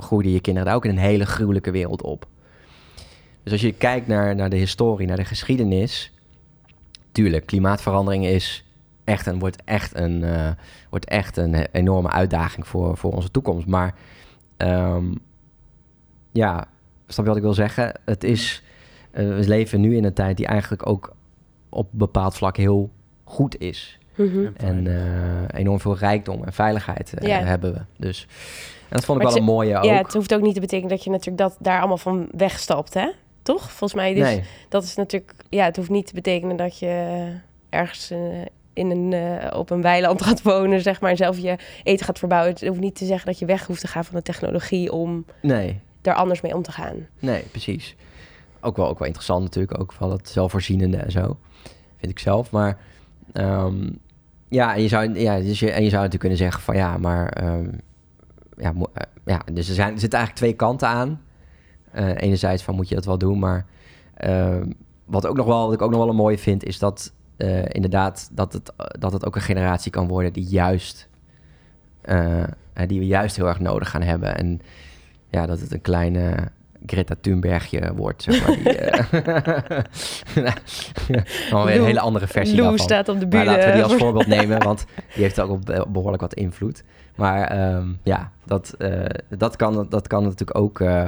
groeiden 0.00 0.32
je 0.32 0.40
kinderen 0.40 0.68
daar 0.68 0.76
ook 0.76 0.84
in 0.84 0.90
een 0.90 0.98
hele 0.98 1.26
gruwelijke 1.26 1.70
wereld 1.70 2.02
op. 2.02 2.26
Dus 3.42 3.52
als 3.52 3.60
je 3.60 3.72
kijkt 3.72 4.06
naar, 4.06 4.34
naar 4.34 4.50
de 4.50 4.56
historie, 4.56 5.06
naar 5.06 5.16
de 5.16 5.24
geschiedenis... 5.24 6.12
Tuurlijk, 7.12 7.46
klimaatverandering 7.46 8.26
is 8.26 8.64
echt 9.04 9.26
een, 9.26 9.38
wordt, 9.38 9.62
echt 9.64 9.96
een, 9.96 10.24
eh, 10.24 10.50
wordt 10.90 11.04
echt 11.04 11.36
een 11.36 11.54
enorme 11.54 12.10
uitdaging 12.10 12.66
voor, 12.66 12.96
voor 12.96 13.12
onze 13.12 13.30
toekomst. 13.30 13.66
Maar 13.66 13.94
ehm, 14.56 15.04
ja, 16.32 16.66
snap 17.06 17.24
je 17.24 17.30
wat 17.30 17.36
ik 17.36 17.42
wil 17.42 17.54
zeggen? 17.54 17.92
Het 18.04 18.24
is, 18.24 18.62
eh, 19.10 19.28
we 19.28 19.48
leven 19.48 19.80
nu 19.80 19.96
in 19.96 20.04
een 20.04 20.12
tijd 20.12 20.36
die 20.36 20.46
eigenlijk 20.46 20.86
ook 20.88 21.14
op 21.68 21.92
een 21.92 21.98
bepaald 21.98 22.36
vlak 22.36 22.56
heel 22.56 22.90
goed 23.24 23.60
is. 23.60 23.98
Mhm. 24.14 24.48
En 24.56 24.86
eh, 24.86 25.60
enorm 25.60 25.80
veel 25.80 25.96
rijkdom 25.96 26.44
en 26.44 26.52
veiligheid 26.52 27.14
eh, 27.14 27.38
hebben 27.38 27.72
we. 27.72 27.80
Dus 27.96 28.26
en 28.90 28.96
dat 28.96 29.04
vond 29.04 29.18
ik 29.18 29.24
Maar 29.24 29.32
wel 29.32 29.42
het 29.42 29.50
een 29.50 29.54
mooie 29.54 29.76
ook. 29.76 29.84
Ja, 29.84 29.96
het 29.96 30.12
hoeft 30.12 30.34
ook 30.34 30.40
niet 30.40 30.54
te 30.54 30.60
betekenen 30.60 30.90
dat 30.90 31.04
je 31.04 31.10
natuurlijk 31.10 31.38
dat 31.38 31.56
daar 31.58 31.78
allemaal 31.78 31.98
van 31.98 32.28
wegstapt, 32.36 32.94
hè? 32.94 33.10
Toch? 33.42 33.62
Volgens 33.70 33.94
mij, 33.94 34.14
dus 34.14 34.22
nee, 34.22 34.42
dat 34.68 34.82
is 34.82 34.94
natuurlijk... 34.94 35.32
Ja, 35.48 35.64
het 35.64 35.76
hoeft 35.76 35.90
niet 35.90 36.06
te 36.06 36.14
betekenen 36.14 36.56
dat 36.56 36.78
je 36.78 37.26
ergens 37.68 38.10
eh, 38.10 38.18
in 38.72 38.90
een, 38.90 39.12
eh, 39.12 39.58
op 39.58 39.70
een 39.70 39.82
weiland 39.82 40.22
gaat 40.26 40.42
wonen, 40.42 40.80
zeg 40.80 41.00
maar, 41.00 41.10
en 41.10 41.16
zelf 41.16 41.38
je 41.38 41.56
eten 41.82 42.06
gaat 42.06 42.18
verbouwen. 42.18 42.52
Het 42.52 42.66
hoeft 42.66 42.80
niet 42.80 42.94
te 42.94 43.04
zeggen 43.04 43.26
dat 43.26 43.38
je 43.38 43.46
weg 43.46 43.66
hoeft 43.66 43.80
te 43.80 43.88
gaan 43.88 44.04
van 44.04 44.16
de 44.16 44.22
technologie 44.22 44.92
om 44.92 45.24
nee, 45.42 45.80
daar 46.00 46.14
anders 46.14 46.40
mee 46.40 46.54
om 46.54 46.62
te 46.62 46.72
gaan. 46.72 47.06
nee, 47.18 47.42
precies. 47.42 47.96
Ook 48.60 48.76
wel, 48.76 48.88
ook 48.88 48.98
wel 48.98 49.06
interessant 49.06 49.42
natuurlijk, 49.42 49.80
ook 49.80 49.92
van 49.92 50.10
het 50.10 50.28
zelfvoorzienende 50.28 50.96
en 50.96 51.10
zo. 51.10 51.36
Vind 51.98 52.12
ik 52.12 52.18
zelf. 52.18 52.50
Maar 52.50 52.78
ehm, 53.32 53.88
ja, 54.48 54.74
en 54.74 54.82
je 54.82 54.88
zou, 54.88 55.18
ja, 55.18 55.40
dus 55.40 55.58
je, 55.58 55.70
en 55.70 55.82
je 55.82 55.88
zou 55.88 56.02
natuurlijk 56.02 56.20
kunnen 56.20 56.38
zeggen 56.38 56.62
van 56.62 56.76
ja, 56.76 56.96
maar 56.96 57.28
ehm, 57.28 57.68
ja, 58.60 58.72
eh, 58.94 59.02
ja, 59.24 59.42
dus 59.52 59.68
er, 59.68 59.74
zijn, 59.74 59.92
er 59.94 60.00
zitten 60.00 60.18
eigenlijk 60.18 60.36
twee 60.46 60.52
kanten 60.68 60.88
aan. 60.88 61.20
Eh, 61.92 62.06
enerzijds 62.16 62.62
van 62.62 62.74
moet 62.74 62.88
je 62.88 62.94
dat 62.94 63.04
wel 63.04 63.18
doen, 63.18 63.38
maar 63.38 63.66
ehm, 64.14 64.70
wat, 65.04 65.26
ook 65.26 65.36
nog 65.36 65.46
wel, 65.46 65.64
wat 65.64 65.72
ik 65.74 65.82
ook 65.82 65.90
nog 65.90 65.98
wel 65.98 66.08
een 66.08 66.16
mooie 66.16 66.38
vind, 66.38 66.64
is 66.64 66.78
dat 66.78 67.12
eh, 67.36 67.64
inderdaad 67.68 68.28
dat 68.32 68.52
het, 68.52 68.72
dat 68.98 69.12
het 69.12 69.26
ook 69.26 69.34
een 69.36 69.42
generatie 69.42 69.90
kan 69.90 70.08
worden 70.08 70.32
die 70.32 70.44
juist, 70.44 71.08
eh, 72.00 72.42
eh, 72.42 72.48
die 72.86 72.98
we 72.98 73.06
juist 73.06 73.36
heel 73.36 73.48
erg 73.48 73.60
nodig 73.60 73.90
gaan 73.90 74.02
hebben. 74.02 74.36
En 74.36 74.60
ja, 75.30 75.46
dat 75.46 75.60
het 75.60 75.72
een 75.72 75.80
kleine 75.80 76.34
Greta 76.86 77.14
Thunbergje 77.20 77.94
wordt, 77.94 78.22
zeg 78.22 78.46
maar. 78.46 78.56
Die, 78.56 78.78
eh, 78.78 79.04
Gewoon 81.48 81.64
weer 81.66 81.76
een 81.76 81.84
hele 81.84 82.00
andere 82.00 82.26
versie 82.26 82.56
Lou 82.56 82.68
daarvan. 82.68 82.86
staat 82.86 83.08
op 83.08 83.20
de 83.20 83.26
Maar 83.26 83.28
bühne. 83.28 83.44
laten 83.44 83.66
we 83.66 83.72
die 83.74 83.82
als 83.82 83.94
voorbeeld 83.94 84.26
nemen, 84.38 84.62
want 84.62 84.84
die 85.14 85.22
heeft 85.22 85.40
ook 85.40 85.50
op, 85.50 85.70
eh, 85.70 85.82
behoorlijk 85.88 86.22
wat 86.22 86.34
invloed. 86.34 86.84
Maar 87.20 87.44
ehm, 87.48 87.86
ja, 88.02 88.30
dat, 88.44 88.74
eh, 88.78 89.04
dat, 89.28 89.56
kan, 89.56 89.86
dat 89.88 90.06
kan 90.06 90.22
natuurlijk 90.22 90.58
ook... 90.58 90.80
eh, 90.80 91.06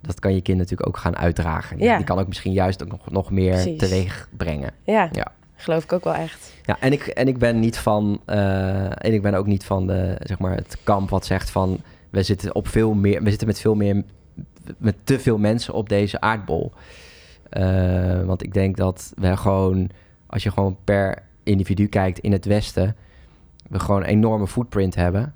dat 0.00 0.18
kan 0.20 0.34
je 0.34 0.40
kind 0.40 0.58
natuurlijk 0.58 0.88
ook 0.88 0.96
gaan 0.96 1.16
uitdragen. 1.16 1.76
Die, 1.76 1.86
Ja. 1.86 1.96
die 1.96 2.04
kan 2.06 2.18
ook 2.18 2.26
misschien 2.26 2.52
juist 2.52 2.82
ook 2.82 2.90
nog, 2.90 3.10
nog 3.10 3.30
meer 3.30 3.52
Precies. 3.52 3.78
teweeg 3.78 4.28
brengen. 4.36 4.70
Ja, 4.84 5.08
Ja. 5.12 5.26
geloof 5.56 5.84
ik 5.84 5.92
ook 5.92 6.04
wel 6.04 6.14
echt. 6.14 6.52
Ja, 6.62 6.76
en 6.80 6.92
ik, 6.92 7.06
en 7.06 7.28
ik 7.28 7.38
ben 7.38 7.60
niet 7.60 7.78
van... 7.78 8.20
eh, 8.26 8.84
en 8.84 9.12
ik 9.12 9.22
ben 9.22 9.34
ook 9.34 9.46
niet 9.46 9.64
van 9.64 9.86
de, 9.86 10.16
zeg 10.22 10.38
maar, 10.38 10.54
het 10.54 10.76
kamp 10.84 11.10
wat 11.10 11.26
zegt 11.26 11.50
van... 11.50 11.80
We 12.10 12.22
zitten, 12.22 12.54
op 12.54 12.68
veel 12.68 12.94
meer, 12.94 13.22
we 13.22 13.28
zitten 13.30 13.46
met 13.46 13.60
veel 13.60 13.74
meer... 13.74 14.02
Met 14.76 14.94
te 15.04 15.18
veel 15.20 15.38
mensen 15.38 15.74
op 15.74 15.88
deze 15.88 16.20
aardbol. 16.20 16.72
Want 18.24 18.42
ik 18.42 18.54
denk 18.54 18.76
dat 18.76 19.12
we 19.16 19.36
gewoon... 19.36 19.90
Als 20.26 20.42
je 20.42 20.50
gewoon 20.50 20.76
per 20.84 21.18
individu 21.42 21.86
kijkt 21.86 22.18
in 22.18 22.32
het 22.32 22.44
Westen... 22.44 22.96
We 23.68 23.78
gewoon 23.78 24.00
een 24.02 24.08
enorme 24.08 24.46
footprint 24.46 24.94
hebben. 24.94 25.34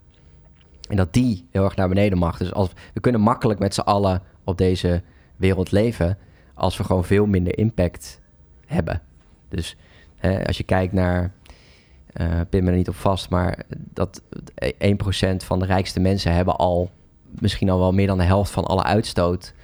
En 0.88 0.96
dat 0.96 1.12
die 1.12 1.46
heel 1.50 1.64
erg 1.64 1.76
naar 1.76 1.88
beneden 1.88 2.18
mag. 2.18 2.38
Dus 2.38 2.52
als, 2.52 2.70
we 2.94 3.00
kunnen 3.00 3.20
makkelijk 3.20 3.58
met 3.58 3.74
z'n 3.74 3.80
allen 3.80 4.22
op 4.44 4.58
deze 4.58 5.02
wereld 5.36 5.70
leven 5.70 6.18
als 6.54 6.76
we 6.76 6.84
gewoon 6.84 7.04
veel 7.04 7.26
minder 7.26 7.58
impact 7.58 8.20
hebben. 8.66 9.02
Dus 9.48 9.76
hè, 10.16 10.46
als 10.46 10.56
je 10.56 10.64
kijkt 10.64 10.92
naar, 10.92 11.32
eh 12.12 12.40
pin 12.50 12.64
me 12.64 12.70
er 12.70 12.76
niet 12.76 12.88
op 12.88 12.94
vast, 12.94 13.30
maar 13.30 13.58
dat 13.74 14.22
1% 14.62 15.36
van 15.36 15.58
de 15.58 15.66
rijkste 15.66 16.00
mensen 16.00 16.32
hebben 16.32 16.56
al 16.56 16.90
misschien 17.40 17.70
al 17.70 17.78
wel 17.78 17.92
meer 17.92 18.06
dan 18.06 18.18
de 18.18 18.24
helft 18.24 18.50
van 18.50 18.64
alle 18.64 18.82
uitstoot. 18.82 19.54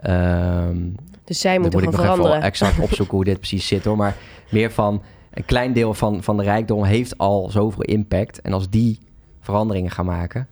Ehm 0.00 0.76
Dus 1.24 1.40
zij 1.40 1.58
moeten 1.58 1.80
moet 1.80 1.88
ik 1.88 1.94
nog 1.94 2.04
even 2.04 2.14
veranderen. 2.14 2.42
exact 2.42 2.78
opzoeken 2.88 3.16
hoe 3.16 3.24
dit 3.24 3.38
precies 3.38 3.66
zit 3.66 3.84
hoor. 3.84 3.96
Maar 3.96 4.16
meer 4.50 4.70
van 4.70 5.02
een 5.30 5.44
klein 5.44 5.72
deel 5.72 5.94
van, 5.94 6.22
van 6.22 6.36
de 6.36 6.42
rijkdom 6.42 6.84
heeft 6.84 7.18
al 7.18 7.50
zoveel 7.50 7.82
impact. 7.82 8.40
En 8.40 8.52
als 8.52 8.70
die 8.70 8.98
veranderingen 9.40 9.90
gaan 9.90 10.04
maken, 10.04 10.48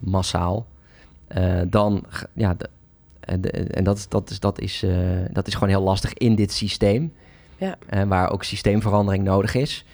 massaal, 0.00 0.66
eh, 1.26 1.60
dan 1.66 2.04
ja, 2.32 2.54
de- 2.54 2.68
en 3.20 3.40
de- 3.40 3.50
en 3.50 3.84
dat, 3.84 3.96
is- 3.96 4.08
dat, 4.08 4.30
is, 4.30 4.40
dat, 4.40 4.60
is, 4.60 4.82
eh, 4.82 4.90
dat 5.32 5.46
is 5.46 5.54
gewoon 5.54 5.68
heel 5.68 5.82
lastig 5.82 6.12
in 6.14 6.34
dit 6.34 6.52
systeem. 6.52 7.12
Ja. 7.56 7.76
eh, 7.88 8.02
waar 8.02 8.30
ook 8.30 8.44
systeemverandering 8.44 9.24
nodig 9.24 9.54
is. 9.54 9.84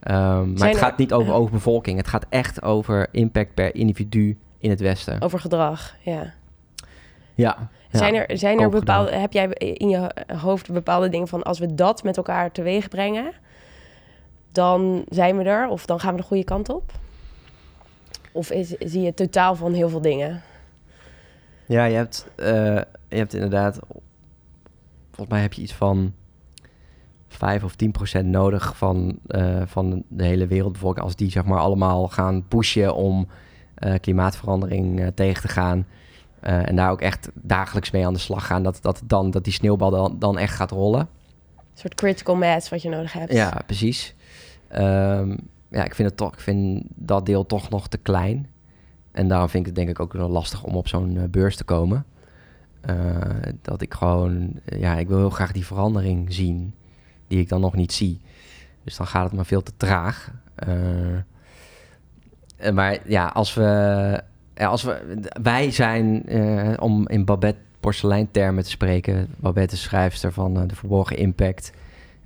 Ehm, 0.00 0.52
maar 0.52 0.66
het 0.68 0.76
er- 0.76 0.82
gaat 0.82 0.98
niet 0.98 1.12
over 1.12 1.32
overbevolking. 1.32 1.96
Het 1.96 2.06
gaat 2.08 2.26
echt 2.28 2.62
over 2.62 3.08
impact 3.12 3.54
per 3.54 3.74
individu 3.74 4.38
in 4.58 4.70
het 4.70 4.80
Westen. 4.80 5.20
Over 5.22 5.38
gedrag, 5.40 5.94
ja. 6.02 6.12
Ja. 6.12 6.32
ja. 7.34 7.98
Zijn 7.98 8.14
er, 8.14 8.38
zijn 8.38 8.60
er 8.60 8.68
bepaalde, 8.68 9.14
heb 9.14 9.32
jij 9.32 9.46
in 9.58 9.88
je 9.88 10.10
hoofd 10.36 10.72
bepaalde 10.72 11.08
dingen 11.08 11.28
van 11.28 11.42
als 11.42 11.58
we 11.58 11.74
dat 11.74 12.02
met 12.02 12.16
elkaar 12.16 12.52
teweeg 12.52 12.88
brengen, 12.88 13.32
dan 14.52 15.04
zijn 15.08 15.36
we 15.36 15.44
er 15.44 15.68
of 15.68 15.86
dan 15.86 16.00
gaan 16.00 16.14
we 16.14 16.20
de 16.20 16.26
goede 16.26 16.44
kant 16.44 16.68
op? 16.68 16.92
Of 18.34 18.50
is, 18.50 18.68
zie 18.78 19.02
je 19.02 19.14
totaal 19.14 19.54
van 19.54 19.72
heel 19.72 19.88
veel 19.88 20.00
dingen? 20.00 20.42
Ja, 21.66 21.84
je 21.84 21.96
hebt, 21.96 22.26
eh, 22.36 22.80
je 23.08 23.16
hebt 23.16 23.34
inderdaad... 23.34 23.78
Volgens 25.06 25.28
mij 25.28 25.40
heb 25.40 25.52
je 25.52 25.62
iets 25.62 25.72
van 25.72 26.14
5 27.28 27.64
of 27.64 27.76
10 27.76 27.90
procent 27.90 28.28
nodig 28.28 28.76
van, 28.76 29.18
eh, 29.26 29.62
van 29.64 30.02
de 30.08 30.24
hele 30.24 30.46
wereldbevolking. 30.46 31.04
Als 31.04 31.16
die 31.16 31.30
zeg 31.30 31.44
maar 31.44 31.58
allemaal 31.58 32.08
gaan 32.08 32.48
pushen 32.48 32.94
om 32.94 33.28
eh, 33.74 33.94
klimaatverandering 34.00 35.12
tegen 35.14 35.42
te 35.42 35.48
gaan. 35.48 35.86
en 36.40 36.76
daar 36.76 36.90
ook 36.90 37.00
echt 37.00 37.30
dagelijks 37.34 37.90
mee 37.90 38.06
aan 38.06 38.12
de 38.12 38.18
slag 38.18 38.46
gaan. 38.46 38.62
Dat, 38.62 38.78
dat, 38.82 39.02
dan, 39.04 39.30
dat 39.30 39.44
die 39.44 39.52
sneeuwbal 39.52 39.90
dan, 39.90 40.18
dan 40.18 40.38
echt 40.38 40.54
gaat 40.54 40.70
rollen. 40.70 41.00
Een 41.00 41.80
soort 41.80 41.94
critical 41.94 42.36
mass 42.36 42.68
wat 42.68 42.82
je 42.82 42.88
nodig 42.88 43.12
hebt. 43.12 43.32
Ja, 43.32 43.62
precies. 43.66 44.14
Ehm, 44.68 45.36
ja, 45.74 45.84
ik 45.84 45.94
vind, 45.94 46.08
het 46.08 46.16
toch, 46.16 46.32
ik 46.32 46.40
vind 46.40 46.84
dat 46.94 47.26
deel 47.26 47.46
toch 47.46 47.70
nog 47.70 47.88
te 47.88 47.98
klein. 47.98 48.48
En 49.12 49.28
daarom 49.28 49.48
vind 49.48 49.66
ik 49.66 49.66
het 49.66 49.76
denk 49.76 49.88
ik 49.88 50.00
ook 50.00 50.12
wel 50.12 50.28
lastig 50.28 50.62
om 50.62 50.76
op 50.76 50.88
zo'n 50.88 51.16
eh, 51.16 51.24
beurs 51.28 51.56
te 51.56 51.64
komen. 51.64 52.04
Eh, 52.86 53.16
dat 53.62 53.80
ik 53.80 53.94
gewoon, 53.94 54.60
eh, 54.64 54.80
ja, 54.80 54.96
ik 54.96 55.08
wil 55.08 55.18
heel 55.18 55.30
graag 55.30 55.52
die 55.52 55.66
verandering 55.66 56.32
zien 56.32 56.74
die 57.26 57.40
ik 57.40 57.48
dan 57.48 57.60
nog 57.60 57.74
niet 57.74 57.92
zie. 57.92 58.20
Dus 58.84 58.96
dan 58.96 59.06
gaat 59.06 59.24
het 59.24 59.32
maar 59.32 59.46
veel 59.46 59.62
te 59.62 59.72
traag. 59.76 60.30
Eh, 60.54 61.18
maar 62.72 62.98
ja, 63.08 63.26
als 63.26 63.54
we, 63.54 64.22
als 64.56 64.82
we, 64.82 65.20
wij 65.42 65.70
zijn, 65.70 66.22
om 66.80 67.08
in 67.08 67.24
Babette 67.24 67.60
porseleintermen 67.80 68.64
te 68.64 68.70
spreken, 68.70 69.28
Babette 69.36 69.74
is 69.74 69.82
schrijfster 69.82 70.32
van 70.32 70.66
De 70.66 70.74
Verborgen 70.74 71.16
Impact. 71.16 71.72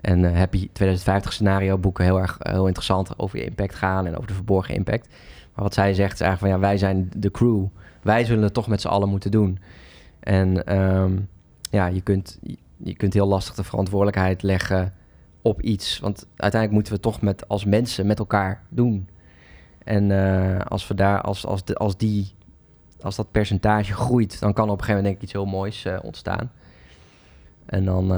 En 0.00 0.24
eh, 0.24 0.37
Happy 0.37 0.68
2050 0.72 1.32
scenario 1.32 1.78
boeken 1.78 2.04
heel 2.04 2.20
erg 2.20 2.38
eh, 2.38 2.52
heel 2.52 2.66
interessant 2.66 3.18
over 3.18 3.38
je 3.38 3.44
impact 3.44 3.74
gaan 3.74 4.06
en 4.06 4.16
over 4.16 4.26
de 4.26 4.34
verborgen 4.34 4.74
impact. 4.74 5.08
Maar 5.54 5.64
wat 5.64 5.74
zij 5.74 5.94
zegt 5.94 6.12
is 6.12 6.20
eigenlijk 6.20 6.52
van 6.52 6.61
ja, 6.61 6.68
wij 6.68 6.78
zijn 6.78 7.11
de 7.16 7.30
crew. 7.30 7.64
Wij 8.02 8.24
zullen 8.24 8.42
het 8.42 8.54
toch 8.54 8.68
met 8.68 8.80
z'n 8.80 8.88
allen 8.88 9.08
moeten 9.08 9.30
doen. 9.30 9.58
En 10.20 10.66
ehm, 10.66 11.18
ja, 11.70 11.87
je 11.87 12.00
kunt, 12.00 12.38
je 12.76 12.94
kunt 12.94 13.14
heel 13.14 13.26
lastig 13.26 13.54
de 13.54 13.64
verantwoordelijkheid 13.64 14.42
leggen 14.42 14.94
op 15.42 15.62
iets. 15.62 15.98
Want 15.98 16.26
uiteindelijk 16.37 16.72
moeten 16.72 16.92
we 16.92 17.00
toch 17.00 17.20
met, 17.20 17.48
als 17.48 17.64
mensen 17.64 18.06
met 18.06 18.18
elkaar 18.18 18.62
doen. 18.68 19.08
En 19.84 20.11
eh, 20.11 20.61
als 20.61 20.88
we 20.88 20.94
daar, 20.94 21.20
als, 21.20 21.46
als, 21.46 21.64
de, 21.64 21.74
als 21.74 21.96
die, 21.96 22.34
als 23.00 23.16
dat 23.16 23.30
percentage 23.30 23.94
groeit, 23.94 24.40
dan 24.40 24.52
kan 24.52 24.64
op 24.64 24.78
een 24.78 24.84
gegeven 24.84 25.02
moment 25.02 25.04
denk 25.04 25.16
ik 25.16 25.22
iets 25.22 25.32
heel 25.32 25.58
moois 25.58 25.87
ontstaan. 26.02 26.52
En 27.66 27.84
dan. 27.84 28.12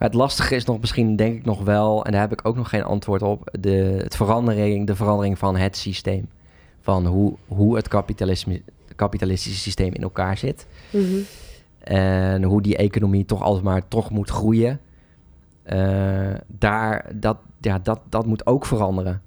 Het 0.00 0.14
lastige 0.14 0.54
is 0.54 0.64
nog 0.64 0.80
misschien, 0.80 1.16
denk 1.16 1.36
ik 1.36 1.44
nog 1.44 1.62
wel, 1.62 2.04
en 2.04 2.12
daar 2.12 2.20
heb 2.20 2.32
ik 2.32 2.46
ook 2.46 2.56
nog 2.56 2.68
geen 2.68 2.82
antwoord 2.82 3.22
op, 3.22 3.48
de, 3.60 4.00
het 4.02 4.16
verandering, 4.16 4.86
de 4.86 4.94
verandering 4.94 5.38
van 5.38 5.56
het 5.56 5.76
systeem. 5.76 6.28
Van 6.80 7.06
hoe, 7.06 7.34
hoe 7.46 7.76
het 7.76 7.88
kapitalisme, 7.88 8.62
kapitalistische 8.96 9.60
systeem 9.60 9.92
in 9.92 10.02
elkaar 10.02 10.38
zit. 10.38 10.66
Mhm. 10.90 11.18
En 11.78 12.42
hoe 12.42 12.62
die 12.62 12.76
economie 12.76 13.24
toch 13.24 13.42
altijd 13.42 13.64
maar 13.64 13.88
toch 13.88 14.10
moet 14.10 14.30
groeien. 14.30 14.80
Eh, 15.62 16.34
daar, 16.46 17.10
dat, 17.14 17.36
ja, 17.60 17.78
dat, 17.78 18.00
dat 18.08 18.26
moet 18.26 18.46
ook 18.46 18.66
veranderen. 18.66 19.22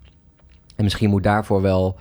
En 0.75 0.83
misschien 0.83 1.09
moet 1.09 1.23
daarvoor 1.23 1.61
wel 1.61 1.95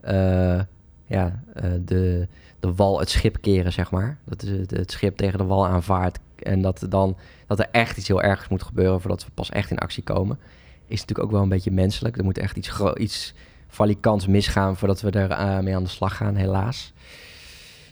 eh, 0.00 0.60
ja, 1.06 1.42
eh, 1.54 1.70
de, 1.84 2.28
de 2.60 2.74
wal 2.74 2.98
het 2.98 3.10
schip 3.10 3.36
keren, 3.40 3.72
zeg 3.72 3.90
maar. 3.90 4.18
Dat 4.24 4.42
is 4.42 4.50
het, 4.50 4.70
het 4.70 4.90
schip 4.90 5.16
tegen 5.16 5.38
de 5.38 5.44
wal 5.44 5.66
aanvaart. 5.66 6.18
En 6.42 6.62
dat, 6.62 6.80
er 6.80 6.88
dan, 6.90 7.16
dat 7.46 7.58
er 7.58 7.68
echt 7.72 7.96
iets 7.96 8.08
heel 8.08 8.22
ergs 8.22 8.48
moet 8.48 8.62
gebeuren 8.62 9.00
voordat 9.00 9.24
we 9.24 9.30
pas 9.34 9.50
echt 9.50 9.70
in 9.70 9.78
actie 9.78 10.02
komen. 10.02 10.38
Is 10.86 11.00
natuurlijk 11.00 11.26
ook 11.28 11.32
wel 11.34 11.42
een 11.42 11.48
beetje 11.48 11.70
menselijk. 11.70 12.16
Er 12.16 12.24
moet 12.24 12.38
echt 12.38 12.56
iets, 12.56 12.72
iets 12.96 13.34
valikants 13.68 14.26
misgaan 14.26 14.76
voordat 14.76 15.00
we 15.00 15.10
er 15.10 15.30
eh, 15.30 15.58
mee 15.58 15.74
aan 15.76 15.82
de 15.82 15.88
slag 15.88 16.16
gaan, 16.16 16.34
helaas. 16.34 16.92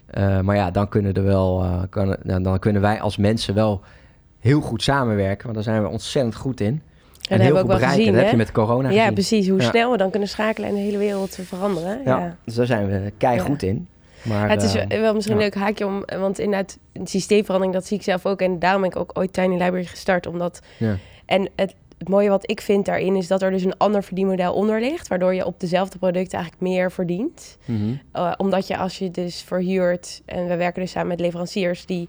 Eh, 0.06 0.40
maar 0.40 0.56
ja, 0.56 0.70
dan 0.70 0.88
kunnen, 0.88 1.14
er 1.14 1.24
wel, 1.24 1.62
eh, 1.62 1.82
kan, 1.90 2.16
nou, 2.22 2.42
dan 2.42 2.58
kunnen 2.58 2.82
wij 2.82 3.00
als 3.00 3.16
mensen 3.16 3.54
wel 3.54 3.80
heel 4.40 4.60
goed 4.60 4.82
samenwerken. 4.82 5.42
Want 5.42 5.54
daar 5.54 5.64
zijn 5.64 5.82
we 5.82 5.88
ontzettend 5.88 6.34
goed 6.34 6.60
in. 6.60 6.82
En 7.28 7.40
heel 7.40 7.54
veel 7.54 7.64
bereiken. 7.64 7.88
gezien, 7.88 8.12
dat 8.12 8.22
heb 8.22 8.30
je 8.30 8.36
met 8.36 8.52
corona 8.52 8.88
Ja, 8.90 8.98
gezien. 8.98 9.14
precies. 9.14 9.48
Hoe 9.48 9.60
Ja. 9.60 9.68
snel 9.70 9.90
we 9.90 9.96
dan 9.96 10.10
kunnen 10.10 10.28
schakelen 10.28 10.68
en 10.68 10.74
de 10.74 10.80
hele 10.80 10.98
wereld 10.98 11.38
veranderen. 11.42 12.00
Ja, 12.04 12.18
Ja. 12.18 12.36
dus 12.44 12.54
daar 12.54 12.66
zijn 12.66 12.86
we 12.88 13.12
kei 13.16 13.38
goed 13.38 13.62
in. 13.62 13.88
Maar, 14.22 14.50
het 14.50 14.62
is 14.62 14.74
eh, 14.74 15.00
wel 15.00 15.14
misschien 15.14 15.38
ja. 15.38 15.44
een 15.44 15.50
leuk 15.52 15.62
haakje 15.62 15.86
om, 15.86 16.04
want 16.18 16.38
inderdaad, 16.38 16.78
een 16.92 17.06
systeemverandering, 17.06 17.74
dat 17.74 17.86
zie 17.86 17.96
ik 17.96 18.02
zelf 18.02 18.26
ook. 18.26 18.40
En 18.40 18.58
daarom 18.58 18.80
ben 18.80 18.90
ik 18.90 18.96
ook 18.96 19.10
ooit 19.14 19.32
Tiny 19.32 19.52
Library 19.52 19.84
gestart, 19.84 20.26
omdat... 20.26 20.60
ja. 20.78 20.96
En 21.26 21.48
het, 21.56 21.74
het 21.98 22.08
mooie 22.08 22.28
wat 22.28 22.50
ik 22.50 22.60
vind 22.60 22.86
daarin 22.86 23.16
is 23.16 23.26
dat 23.26 23.42
er 23.42 23.50
dus 23.50 23.64
een 23.64 23.76
ander 23.76 24.02
verdienmodel 24.02 24.54
onder 24.54 24.80
ligt, 24.80 25.08
waardoor 25.08 25.34
je 25.34 25.46
op 25.46 25.60
dezelfde 25.60 25.98
producten 25.98 26.38
eigenlijk 26.38 26.70
meer 26.70 26.92
verdient. 26.92 27.58
Mhm. 27.64 27.94
Uh, 28.14 28.32
omdat 28.36 28.66
je 28.66 28.76
als 28.76 28.98
je 28.98 29.10
dus 29.10 29.42
verhuurt, 29.42 30.22
en 30.24 30.48
we 30.48 30.56
werken 30.56 30.82
dus 30.82 30.90
samen 30.90 31.08
met 31.08 31.20
leveranciers, 31.20 31.86
die 31.86 32.08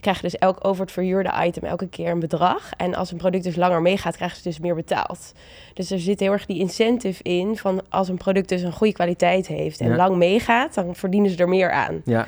krijgen 0.00 0.22
dus 0.22 0.36
elk 0.36 0.64
over 0.64 0.82
het 0.82 0.92
verhuurde 0.92 1.32
item 1.44 1.64
elke 1.64 1.88
keer 1.88 2.10
een 2.10 2.20
bedrag. 2.20 2.70
En 2.76 2.94
als 2.94 3.10
een 3.10 3.16
product 3.16 3.44
dus 3.44 3.56
langer 3.56 3.82
meegaat, 3.82 4.16
krijgen 4.16 4.36
ze 4.36 4.42
dus 4.42 4.58
meer 4.58 4.74
betaald. 4.74 5.32
Dus 5.74 5.90
er 5.90 5.98
zit 6.00 6.20
heel 6.20 6.32
erg 6.32 6.46
die 6.46 6.58
incentive 6.58 7.22
in 7.22 7.56
van 7.56 7.80
als 7.88 8.08
een 8.08 8.16
product 8.16 8.48
dus 8.48 8.62
een 8.62 8.72
goede 8.72 8.92
kwaliteit 8.92 9.46
heeft 9.46 9.80
en 9.80 9.88
Ja. 9.90 9.96
lang 9.96 10.16
meegaat, 10.16 10.74
dan 10.74 10.94
verdienen 10.94 11.30
ze 11.30 11.36
er 11.36 11.48
meer 11.48 11.70
aan. 11.72 12.00
ja, 12.04 12.26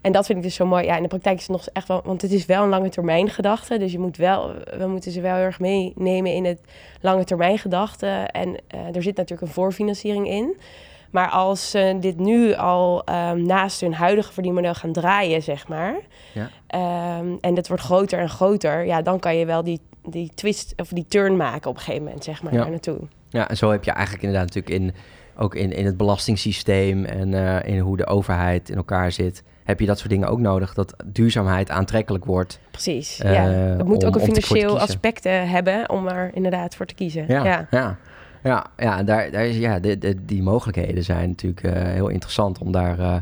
En 0.00 0.12
dat 0.12 0.26
vind 0.26 0.38
ik 0.38 0.44
dus 0.44 0.54
zo 0.54 0.66
mooi. 0.66 0.84
Ja, 0.84 0.96
in 0.96 1.02
de 1.02 1.08
praktijk 1.08 1.36
is 1.36 1.42
het 1.42 1.50
nog 1.50 1.66
echt 1.72 1.88
wel, 1.88 2.00
want 2.04 2.22
het 2.22 2.32
is 2.32 2.46
wel 2.46 2.62
een 2.62 2.68
lange 2.68 2.88
termijn 2.88 3.30
gedachte. 3.30 3.78
Dus 3.78 3.92
je 3.92 3.98
moet 3.98 4.16
wel, 4.16 4.52
we 4.78 4.86
moeten 4.86 5.12
ze 5.12 5.20
wel 5.20 5.34
heel 5.34 5.44
erg 5.44 5.60
meenemen 5.60 6.32
in 6.34 6.44
het 6.44 6.60
lange 7.00 7.24
termijn 7.24 7.58
gedachte. 7.58 8.06
En 8.32 8.56
eh, 8.66 8.96
er 8.96 9.02
zit 9.02 9.16
natuurlijk 9.16 9.48
een 9.48 9.54
voorfinanciering 9.54 10.28
in. 10.28 10.56
Maar 11.12 11.28
als 11.28 11.70
ze 11.70 11.96
dit 12.00 12.18
nu 12.18 12.54
al 12.54 13.04
ehm, 13.04 13.42
naast 13.46 13.80
hun 13.80 13.94
huidige 13.94 14.32
verdienmodel 14.32 14.74
gaan 14.74 14.92
draaien, 14.92 15.42
zeg 15.42 15.68
maar. 15.68 15.94
Ja. 16.34 16.48
ehm, 16.66 17.26
en 17.40 17.56
het 17.56 17.68
wordt 17.68 17.82
groter 17.82 18.18
en 18.18 18.28
groter. 18.28 18.86
Ja, 18.86 19.02
dan 19.02 19.18
kan 19.18 19.36
je 19.36 19.46
wel 19.46 19.62
die, 19.64 19.80
die 20.08 20.30
twist 20.34 20.72
of 20.76 20.88
die 20.88 21.06
turn 21.08 21.36
maken 21.36 21.70
op 21.70 21.76
een 21.76 21.82
gegeven 21.82 22.04
moment, 22.04 22.24
zeg 22.24 22.42
maar, 22.42 22.52
Ja. 22.52 22.58
daar 22.60 22.70
naartoe. 22.70 22.98
ja, 23.28 23.48
en 23.48 23.56
zo 23.56 23.70
heb 23.70 23.84
je 23.84 23.90
eigenlijk 23.90 24.24
inderdaad 24.24 24.54
natuurlijk 24.54 24.82
in, 24.84 24.94
ook 25.36 25.54
in, 25.54 25.72
in 25.72 25.84
het 25.86 25.96
belastingssysteem 25.96 27.04
en 27.04 27.34
eh, 27.34 27.74
in 27.74 27.78
hoe 27.78 27.96
de 27.96 28.06
overheid 28.06 28.68
in 28.70 28.76
elkaar 28.76 29.12
zit, 29.12 29.42
heb 29.64 29.80
je 29.80 29.86
dat 29.86 29.98
soort 29.98 30.10
dingen 30.10 30.28
ook 30.28 30.38
nodig. 30.40 30.74
Dat 30.74 30.94
duurzaamheid 31.06 31.70
aantrekkelijk 31.70 32.24
wordt. 32.24 32.60
Precies. 32.70 33.18
Eh, 33.20 33.34
ja. 33.34 33.42
Het 33.42 33.84
moet 33.86 34.02
om- 34.02 34.08
ook 34.08 34.14
een 34.14 34.20
financieel 34.20 34.80
aspect 34.80 35.24
eh, 35.26 35.50
hebben 35.50 35.90
om 35.90 36.08
er 36.08 36.30
inderdaad 36.34 36.74
voor 36.74 36.86
te 36.86 36.94
kiezen. 36.94 37.24
Ja, 37.28 37.44
ja. 37.44 37.66
ja. 37.70 37.96
Ja. 38.42 38.66
ja, 38.76 39.02
daar, 39.02 39.30
daar 39.30 39.46
is, 39.46 39.56
ja 39.56 39.78
de, 39.78 39.98
de, 39.98 40.24
die 40.24 40.42
mogelijkheden 40.42 41.04
zijn 41.04 41.28
natuurlijk 41.28 41.62
eh, 41.62 41.82
heel 41.82 42.08
interessant 42.08 42.58
om 42.58 42.72
daar... 42.72 42.98
eh, 42.98 43.16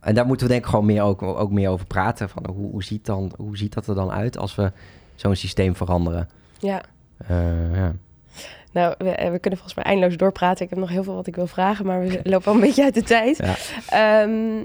en 0.00 0.14
daar 0.14 0.26
moeten 0.26 0.46
we 0.46 0.52
denk 0.52 0.64
ik 0.64 0.70
gewoon 0.70 0.86
meer 0.86 1.02
ook, 1.02 1.22
ook 1.22 1.50
meer 1.50 1.68
over 1.70 1.86
praten. 1.86 2.28
Van 2.28 2.46
hoe, 2.54 2.70
hoe, 2.70 2.84
ziet 2.84 3.06
dan, 3.06 3.32
hoe 3.36 3.56
ziet 3.56 3.74
dat 3.74 3.86
er 3.86 3.94
dan 3.94 4.10
uit 4.12 4.38
als 4.38 4.54
we 4.54 4.72
zo'n 5.14 5.34
systeem 5.36 5.76
veranderen? 5.76 6.28
ja. 6.58 6.80
Eh, 7.26 7.74
ja. 7.76 7.92
Nou, 8.72 8.94
we, 8.98 9.04
we 9.04 9.38
kunnen 9.38 9.58
volgens 9.58 9.74
mij 9.74 9.84
eindeloos 9.84 10.16
doorpraten. 10.16 10.64
Ik 10.64 10.70
heb 10.70 10.78
nog 10.78 10.88
heel 10.88 11.02
veel 11.04 11.14
wat 11.14 11.26
ik 11.26 11.36
wil 11.36 11.46
vragen, 11.46 11.86
maar 11.86 12.00
we 12.00 12.20
lopen 12.24 12.48
al 12.48 12.54
een 12.54 12.60
beetje 12.60 12.84
uit 12.84 12.94
de 12.94 13.02
tijd. 13.02 13.36
Ja. 13.36 13.54
Ehm, 14.22 14.64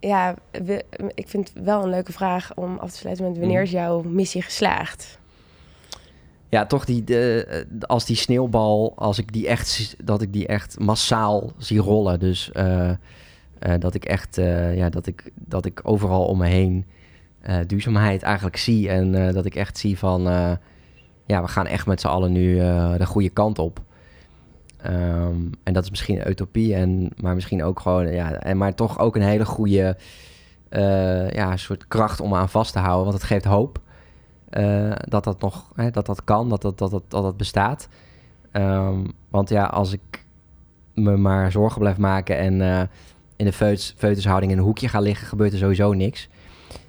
ja, 0.00 0.34
we- 0.50 0.84
ik 1.14 1.28
vind 1.28 1.48
het 1.54 1.64
wel 1.64 1.82
een 1.82 1.88
leuke 1.90 2.12
vraag 2.12 2.54
om 2.54 2.78
af 2.78 2.90
te 2.90 2.96
sluiten 2.96 3.24
met 3.24 3.38
wanneer 3.38 3.56
Mhm. 3.56 3.64
is 3.66 3.70
jouw 3.70 4.02
missie 4.02 4.42
geslaagd? 4.42 5.18
Ja, 6.50 6.66
toch 6.66 6.84
die, 6.84 7.04
de, 7.04 7.44
eh, 7.44 7.88
als 7.88 8.04
die 8.04 8.16
sneeuwbal, 8.16 8.92
als 8.96 9.18
ik 9.18 9.32
die 9.32 9.48
echt, 9.48 9.96
dat 10.04 10.22
ik 10.22 10.32
die 10.32 10.46
echt 10.46 10.78
massaal 10.78 11.52
zie 11.58 11.78
rollen. 11.78 12.20
Dus 12.20 12.52
eh, 12.52 12.90
eh, 12.90 12.96
dat 13.78 13.94
ik 13.94 14.04
echt, 14.04 14.36
ja, 14.74 14.88
dat 14.88 15.06
ik, 15.06 15.30
dat 15.34 15.64
ik 15.64 15.80
overal 15.82 16.24
om 16.24 16.38
me 16.38 16.46
heen 16.46 16.84
duurzaamheid 17.66 18.22
eigenlijk 18.22 18.56
zie. 18.56 18.88
En 18.88 19.32
dat 19.32 19.44
ik 19.44 19.54
echt 19.54 19.78
zie 19.78 19.98
van, 19.98 20.22
ja, 21.26 21.42
we 21.42 21.48
gaan 21.48 21.66
echt 21.66 21.86
met 21.86 22.00
z'n 22.00 22.06
allen 22.06 22.32
nu 22.32 22.58
de 22.98 23.06
goede 23.06 23.30
kant 23.30 23.58
op. 23.58 23.82
Ehm, 24.76 25.36
en 25.62 25.72
dat 25.72 25.84
is 25.84 25.90
misschien 25.90 26.20
een 26.20 26.30
utopie, 26.30 26.74
en, 26.74 27.10
maar 27.16 27.34
misschien 27.34 27.64
ook 27.64 27.80
gewoon, 27.80 28.12
ja, 28.12 28.32
en, 28.32 28.56
maar 28.56 28.74
toch 28.74 28.98
ook 28.98 29.16
een 29.16 29.22
hele 29.22 29.44
goede, 29.44 29.96
ja, 31.30 31.56
soort 31.56 31.88
kracht 31.88 32.20
om 32.20 32.34
aan 32.34 32.48
vast 32.48 32.72
te 32.72 32.78
houden. 32.78 33.04
Want 33.04 33.16
het 33.18 33.26
geeft 33.26 33.44
hoop 33.44 33.80
eh, 34.50 34.92
dat 34.98 35.24
dat 35.24 35.40
nog, 35.40 35.70
hè, 35.74 35.90
dat 35.90 36.06
dat 36.06 36.24
kan, 36.24 36.48
dat 36.48 36.62
dat, 36.62 36.78
dat, 36.78 36.90
dat, 36.90 37.02
dat, 37.08 37.22
dat 37.22 37.36
bestaat. 37.36 37.88
Ehm, 38.52 39.04
want 39.28 39.48
ja, 39.48 39.64
als 39.64 39.92
ik 39.92 40.24
me 40.94 41.16
maar 41.16 41.52
zorgen 41.52 41.80
blijf 41.80 41.96
maken 41.98 42.38
en 42.38 42.60
eh, 42.60 42.80
in 43.36 43.44
de 43.44 43.52
feut, 43.52 43.94
feutushouding 43.96 44.52
in 44.52 44.58
een 44.58 44.64
hoekje 44.64 44.88
ga 44.88 45.00
liggen, 45.00 45.26
gebeurt 45.26 45.52
er 45.52 45.58
sowieso 45.58 45.92
niks. 45.92 46.28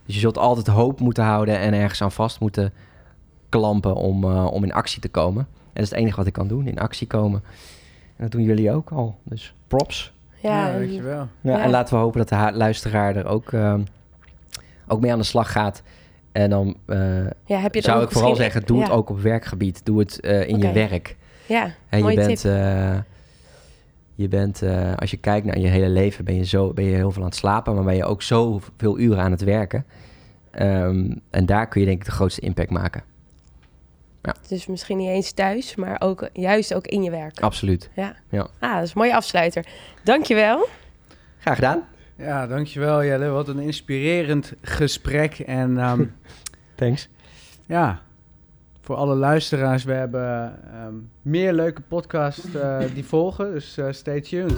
Dus 0.06 0.16
je 0.16 0.22
zult 0.22 0.38
altijd 0.38 0.68
hoop 0.68 1.00
moeten 1.00 1.24
houden 1.24 1.58
en 1.60 1.74
ergens 1.74 2.02
aan 2.02 2.12
vast 2.12 2.40
moeten 2.40 2.74
klampen 3.50 3.96
om, 3.96 4.24
eh, 4.24 4.46
om 4.52 4.64
in 4.64 4.74
actie 4.74 5.02
te 5.02 5.10
komen. 5.10 5.48
En 5.52 5.58
dat 5.74 5.84
is 5.84 5.90
het 5.90 6.00
enige 6.00 6.16
wat 6.16 6.26
ik 6.28 6.34
kan 6.34 6.48
doen, 6.48 6.68
in 6.68 6.80
actie 6.80 7.08
komen. 7.08 7.44
En 8.16 8.24
dat 8.24 8.32
doen 8.32 8.44
jullie 8.44 8.72
ook 8.72 8.90
al. 8.92 9.18
Dus 9.24 9.54
props. 9.68 10.14
Ja, 10.42 10.50
Ja, 10.68 10.72
en- 10.74 10.80
dankjewel. 10.80 11.28
Ja, 11.42 11.52
Ja. 11.58 11.64
En 11.64 11.70
laten 11.70 11.96
we 11.96 12.02
hopen 12.02 12.20
dat 12.26 12.30
de 12.30 12.58
luisteraar 12.58 13.16
er 13.16 13.26
ook, 13.26 13.52
ehm, 13.54 13.82
ook 14.88 15.02
mee 15.02 15.12
aan 15.12 15.18
de 15.18 15.24
slag 15.24 15.52
gaat. 15.52 15.84
En 16.32 16.50
dan 16.50 16.78
eh, 16.86 17.26
ja, 17.46 17.58
heb 17.60 17.76
je 17.76 17.82
zou 17.82 18.04
ik 18.04 18.12
vooral 18.12 18.36
zeggen, 18.36 18.66
doe 18.66 18.80
het 18.80 18.88
ja. 18.88 18.94
ook 18.94 19.10
op 19.10 19.20
werkgebied. 19.20 19.86
Doe 19.86 20.00
het 20.00 20.20
eh, 20.20 20.48
in 20.48 20.60
je 20.60 20.72
werk. 20.72 21.16
Ja, 21.46 21.74
Hè, 21.88 21.98
je 21.98 22.04
mooie 22.04 22.16
bent, 22.16 22.42
tip. 22.42 22.52
eh, 22.52 22.98
je 24.16 24.28
bent 24.28 24.62
eh, 24.62 24.94
als 24.96 25.12
je 25.12 25.18
kijkt 25.18 25.46
naar 25.46 25.60
je 25.60 25.68
hele 25.68 25.90
leven, 25.90 26.26
ben 26.26 26.36
je, 26.36 26.46
zo, 26.46 26.74
ben 26.74 26.84
je 26.86 26.96
heel 26.96 27.12
veel 27.12 27.22
aan 27.22 27.28
het 27.28 27.38
slapen, 27.38 27.76
maar 27.76 27.84
ben 27.84 27.96
je 27.96 28.06
ook 28.06 28.22
zoveel 28.22 29.00
uren 29.00 29.24
aan 29.24 29.32
het 29.32 29.44
werken. 29.44 29.86
Ehm, 30.52 31.16
en 31.30 31.46
daar 31.46 31.68
kun 31.68 31.82
je 31.82 31.88
denk 31.88 32.00
ik 32.00 32.06
de 32.06 32.12
grootste 32.12 32.42
impact 32.42 32.70
maken. 32.70 33.04
Dus 34.48 34.68
misschien 34.68 34.98
niet 34.98 35.10
eens 35.10 35.32
thuis, 35.32 35.76
maar 35.76 36.02
ook 36.02 36.30
juist 36.34 36.74
ook 36.74 36.88
in 36.88 37.04
je 37.04 37.12
werk. 37.12 37.40
Absoluut. 37.40 37.90
Ja. 37.96 38.16
Ja. 38.30 38.48
Ah, 38.60 38.74
dat 38.74 38.84
is 38.84 38.88
een 38.94 38.98
mooie 39.02 39.16
afsluiter. 39.16 39.66
Dankjewel. 40.04 40.68
Graag 41.40 41.56
gedaan. 41.56 41.84
Ja, 42.22 42.48
dankjewel 42.48 43.04
Jelle. 43.04 43.30
Wat 43.30 43.48
een 43.48 43.60
inspirerend 43.60 44.54
gesprek. 44.62 45.40
En 45.40 45.78
ehm, 45.78 46.04
Thanks. 46.76 47.10
ja, 47.66 48.02
voor 48.82 48.96
alle 48.96 49.16
luisteraars, 49.16 49.84
we 49.84 49.94
hebben 49.94 50.60
ehm, 50.74 50.94
meer 51.22 51.54
leuke 51.54 51.82
podcasts 51.82 52.54
eh, 52.54 52.80
die 52.94 53.06
volgen. 53.06 53.52
Dus 53.54 53.78
eh, 53.78 53.92
stay 53.92 54.22
tuned. 54.22 54.58